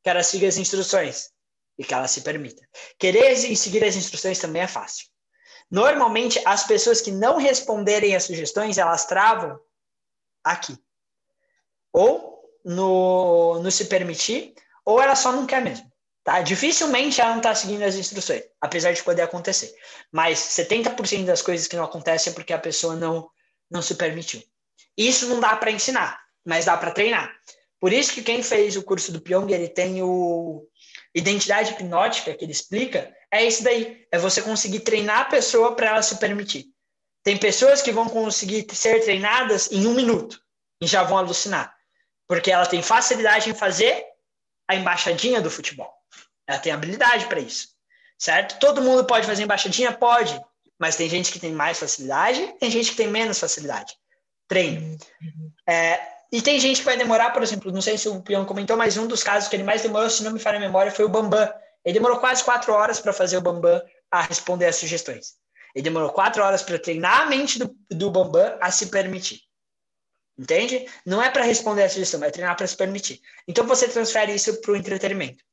[0.04, 1.30] que ela siga as instruções
[1.76, 2.62] e que ela se permita.
[2.96, 5.06] Querer e seguir as instruções também é fácil.
[5.68, 9.58] Normalmente, as pessoas que não responderem às sugestões, elas travam
[10.46, 10.78] aqui.
[11.92, 15.90] Ou no, no se permitir, ou ela só não quer mesmo.
[16.22, 16.40] Tá?
[16.40, 19.74] Dificilmente ela não está seguindo as instruções, apesar de poder acontecer.
[20.10, 23.28] Mas 70% das coisas que não acontecem é porque a pessoa não,
[23.70, 24.42] não se permitiu.
[24.96, 27.32] Isso não dá para ensinar, mas dá para treinar.
[27.78, 30.66] Por isso que quem fez o curso do Pyong, ele tem o
[31.14, 35.88] identidade hipnótica que ele explica, é isso daí, é você conseguir treinar a pessoa para
[35.88, 36.66] ela se permitir.
[37.26, 40.40] Tem pessoas que vão conseguir ser treinadas em um minuto
[40.80, 41.74] e já vão alucinar,
[42.24, 44.04] porque ela tem facilidade em fazer
[44.68, 45.92] a embaixadinha do futebol.
[46.46, 47.70] Ela tem habilidade para isso,
[48.16, 48.60] certo?
[48.60, 49.90] Todo mundo pode fazer embaixadinha?
[49.90, 50.40] Pode,
[50.78, 53.92] mas tem gente que tem mais facilidade, tem gente que tem menos facilidade.
[54.46, 54.96] Treino.
[55.68, 56.00] É,
[56.30, 58.96] e tem gente que vai demorar, por exemplo, não sei se o Pion comentou, mas
[58.96, 61.08] um dos casos que ele mais demorou, se não me falha a memória, foi o
[61.08, 61.52] Bambam.
[61.84, 65.44] Ele demorou quase quatro horas para fazer o Bambam a responder as sugestões.
[65.76, 69.42] Ele demorou quatro horas para treinar a mente do, do Bambam a se permitir.
[70.38, 70.86] Entende?
[71.04, 73.20] Não é para responder a sugestão, é treinar para se permitir.
[73.46, 75.44] Então você transfere isso para o entretenimento.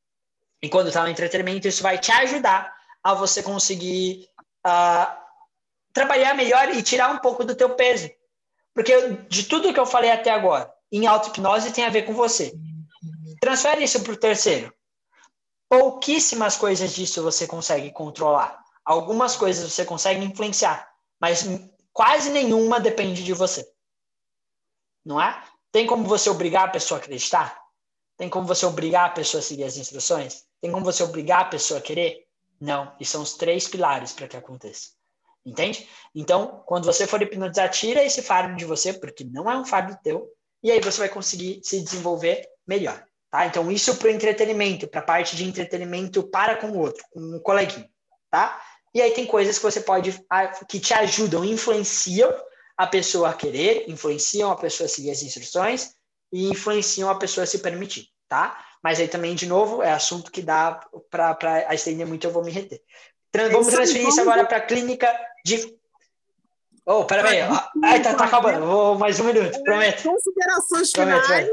[0.61, 4.29] E quando está no entretenimento, isso vai te ajudar a você conseguir
[4.65, 5.13] uh,
[5.91, 8.09] trabalhar melhor e tirar um pouco do teu peso.
[8.73, 8.93] Porque
[9.27, 12.53] de tudo que eu falei até agora, em auto-hipnose tem a ver com você.
[13.41, 14.73] Transfere isso para o terceiro.
[15.67, 18.62] Pouquíssimas coisas disso você consegue controlar.
[18.85, 21.45] Algumas coisas você consegue influenciar, mas
[21.91, 23.65] quase nenhuma depende de você.
[25.05, 25.43] Não é?
[25.71, 27.59] Tem como você obrigar a pessoa a acreditar?
[28.17, 30.45] Tem como você obrigar a pessoa a seguir as instruções?
[30.61, 32.25] Tem como você obrigar a pessoa a querer?
[32.59, 32.95] Não.
[32.99, 34.89] E são os três pilares para que aconteça.
[35.45, 35.89] Entende?
[36.15, 39.97] Então, quando você for hipnotizar, tira esse fardo de você, porque não é um fardo
[40.01, 40.29] teu,
[40.61, 43.05] e aí você vai conseguir se desenvolver melhor.
[43.29, 43.45] Tá?
[43.45, 47.19] Então, isso para o entretenimento, para a parte de entretenimento para com o outro, com
[47.19, 47.89] um coleguinha.
[48.29, 48.61] Tá?
[48.93, 50.23] E aí tem coisas que você pode,
[50.69, 52.31] que te ajudam, influenciam
[52.77, 55.95] a pessoa a querer, influenciam a pessoa a seguir as instruções
[56.31, 58.57] e influenciam a pessoa a se permitir, tá?
[58.83, 62.51] Mas aí também, de novo, é assunto que dá para estender muito, eu vou me
[62.51, 62.81] reter.
[63.31, 65.11] Trans, vamos transferir isso agora para a clínica
[65.43, 65.75] de.
[66.85, 67.39] Oh, peraí.
[67.83, 68.65] Ai, tá, tá acabando.
[68.65, 70.03] Vou mais um minuto, prometo.
[70.03, 71.49] Considerações finais.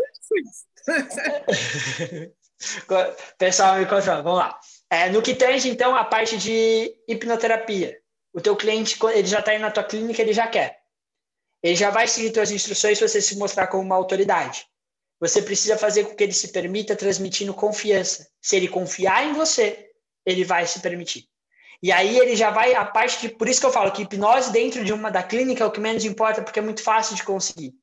[3.38, 4.22] Pessoal, me controla.
[4.22, 4.58] Vamos lá.
[4.90, 7.96] É, no que tange, então, a parte de hipnoterapia.
[8.32, 10.80] O teu cliente, ele já está aí na tua clínica, ele já quer.
[11.62, 14.66] Ele já vai seguir suas instruções se você se mostrar como uma autoridade.
[15.20, 18.26] Você precisa fazer com que ele se permita transmitindo confiança.
[18.40, 19.90] Se ele confiar em você,
[20.24, 21.28] ele vai se permitir.
[21.82, 24.52] E aí ele já vai a parte de, por isso que eu falo que hipnose
[24.52, 27.22] dentro de uma da clínica é o que menos importa, porque é muito fácil de
[27.22, 27.74] conseguir.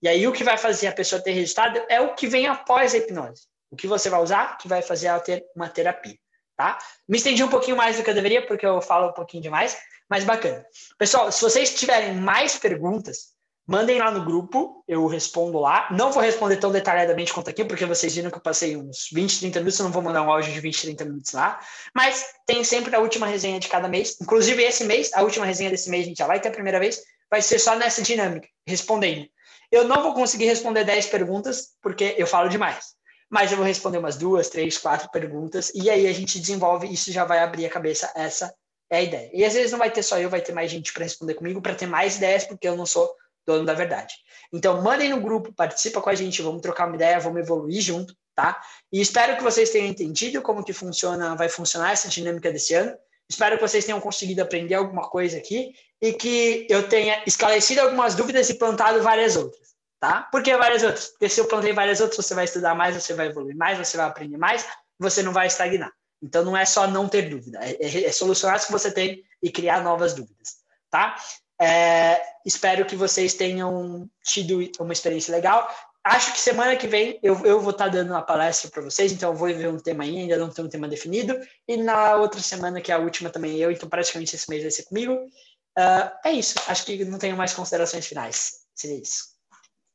[0.00, 2.94] E aí o que vai fazer a pessoa ter resultado é o que vem após
[2.94, 3.46] a hipnose.
[3.70, 6.16] O que você vai usar que vai fazer ela ter uma terapia,
[6.58, 6.76] tá?
[7.08, 9.78] Me estendi um pouquinho mais do que eu deveria, porque eu falo um pouquinho demais,
[10.10, 10.66] mas bacana.
[10.98, 13.38] Pessoal, se vocês tiverem mais perguntas,
[13.70, 15.88] Mandem lá no grupo, eu respondo lá.
[15.90, 19.40] Não vou responder tão detalhadamente quanto aqui, porque vocês viram que eu passei uns 20,
[19.40, 21.60] 30 minutos, eu não vou mandar um áudio de 20, 30 minutos lá.
[21.94, 24.16] Mas tem sempre a última resenha de cada mês.
[24.22, 26.80] Inclusive, esse mês, a última resenha desse mês, a gente já vai ter a primeira
[26.80, 26.98] vez,
[27.30, 29.28] vai ser só nessa dinâmica, respondendo.
[29.70, 32.97] Eu não vou conseguir responder 10 perguntas, porque eu falo demais.
[33.30, 37.12] Mas eu vou responder umas duas, três, quatro perguntas, e aí a gente desenvolve, isso
[37.12, 38.54] já vai abrir a cabeça, essa
[38.90, 39.30] é a ideia.
[39.32, 41.60] E às vezes não vai ter só eu, vai ter mais gente para responder comigo,
[41.60, 43.10] para ter mais ideias, porque eu não sou
[43.46, 44.14] dono da verdade.
[44.52, 48.14] Então, mandem no grupo, participa com a gente, vamos trocar uma ideia, vamos evoluir junto,
[48.34, 48.60] tá?
[48.92, 52.96] E espero que vocês tenham entendido como que funciona, vai funcionar essa dinâmica desse ano.
[53.28, 58.14] Espero que vocês tenham conseguido aprender alguma coisa aqui e que eu tenha esclarecido algumas
[58.14, 60.22] dúvidas e plantado várias outras, tá?
[60.30, 61.08] Por que várias outras?
[61.08, 63.96] Porque se eu plantei várias outras, você vai estudar mais, você vai evoluir mais, você
[63.96, 64.66] vai aprender mais,
[64.98, 65.92] você não vai estagnar.
[66.22, 69.22] Então, não é só não ter dúvida, é, é, é solucionar as que você tem
[69.42, 70.56] e criar novas dúvidas,
[70.90, 71.16] tá?
[71.60, 75.68] É, espero que vocês tenham tido uma experiência legal.
[76.04, 79.30] Acho que semana que vem eu, eu vou estar dando uma palestra para vocês, então
[79.30, 81.38] eu vou ver um tema aí, ainda não tenho um tema definido.
[81.66, 84.70] E na outra semana, que é a última também eu, então praticamente esse mês vai
[84.70, 85.14] ser comigo.
[85.14, 88.60] Uh, é isso, acho que não tenho mais considerações finais.
[88.74, 89.37] Seria isso.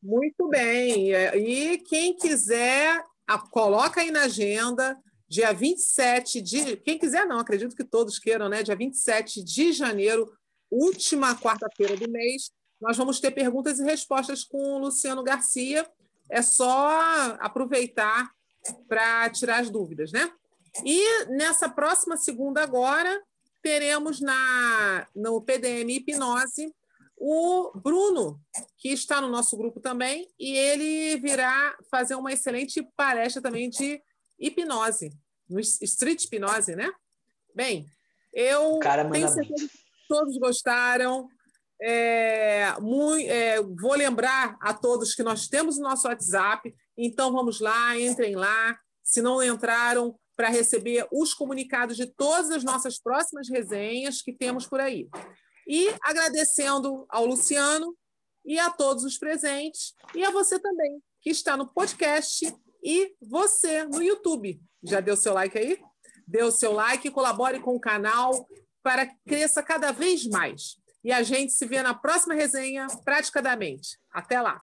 [0.04, 1.14] Muito bem.
[1.14, 3.02] E quem quiser,
[3.50, 5.00] coloca aí na agenda,
[5.30, 6.76] dia 27 de.
[6.78, 8.62] Quem quiser, não, acredito que todos queiram, né?
[8.64, 10.30] Dia 27 de janeiro,
[10.70, 12.52] última quarta-feira do mês,
[12.82, 15.90] nós vamos ter perguntas e respostas com o Luciano Garcia.
[16.30, 18.30] É só aproveitar
[18.90, 20.30] para tirar as dúvidas, né?
[20.84, 23.22] E nessa próxima segunda agora,
[23.62, 26.74] teremos na no PDM Hipnose
[27.26, 28.38] o Bruno,
[28.78, 34.02] que está no nosso grupo também, e ele virá fazer uma excelente palestra também de
[34.38, 35.10] hipnose,
[35.50, 36.92] no street hipnose, né?
[37.56, 37.86] Bem,
[38.34, 39.70] eu Cara, tenho certeza
[40.10, 41.30] todos gostaram.
[41.82, 47.62] É, muito, é, vou lembrar a todos que nós temos o nosso WhatsApp, então vamos
[47.62, 48.78] lá, entrem lá.
[49.02, 54.66] Se não entraram, para receber os comunicados de todas as nossas próximas resenhas que temos
[54.68, 55.08] por aí.
[55.68, 57.96] E agradecendo ao Luciano
[58.46, 62.54] e a todos os presentes, e a você também, que está no podcast,
[62.84, 64.62] e você no YouTube.
[64.84, 65.80] Já deu seu like aí?
[66.44, 68.48] O seu like, colabore com o canal,
[68.82, 70.78] para que cresça cada vez mais.
[71.04, 73.98] E a gente se vê na próxima resenha, praticamente.
[74.12, 74.62] Até lá!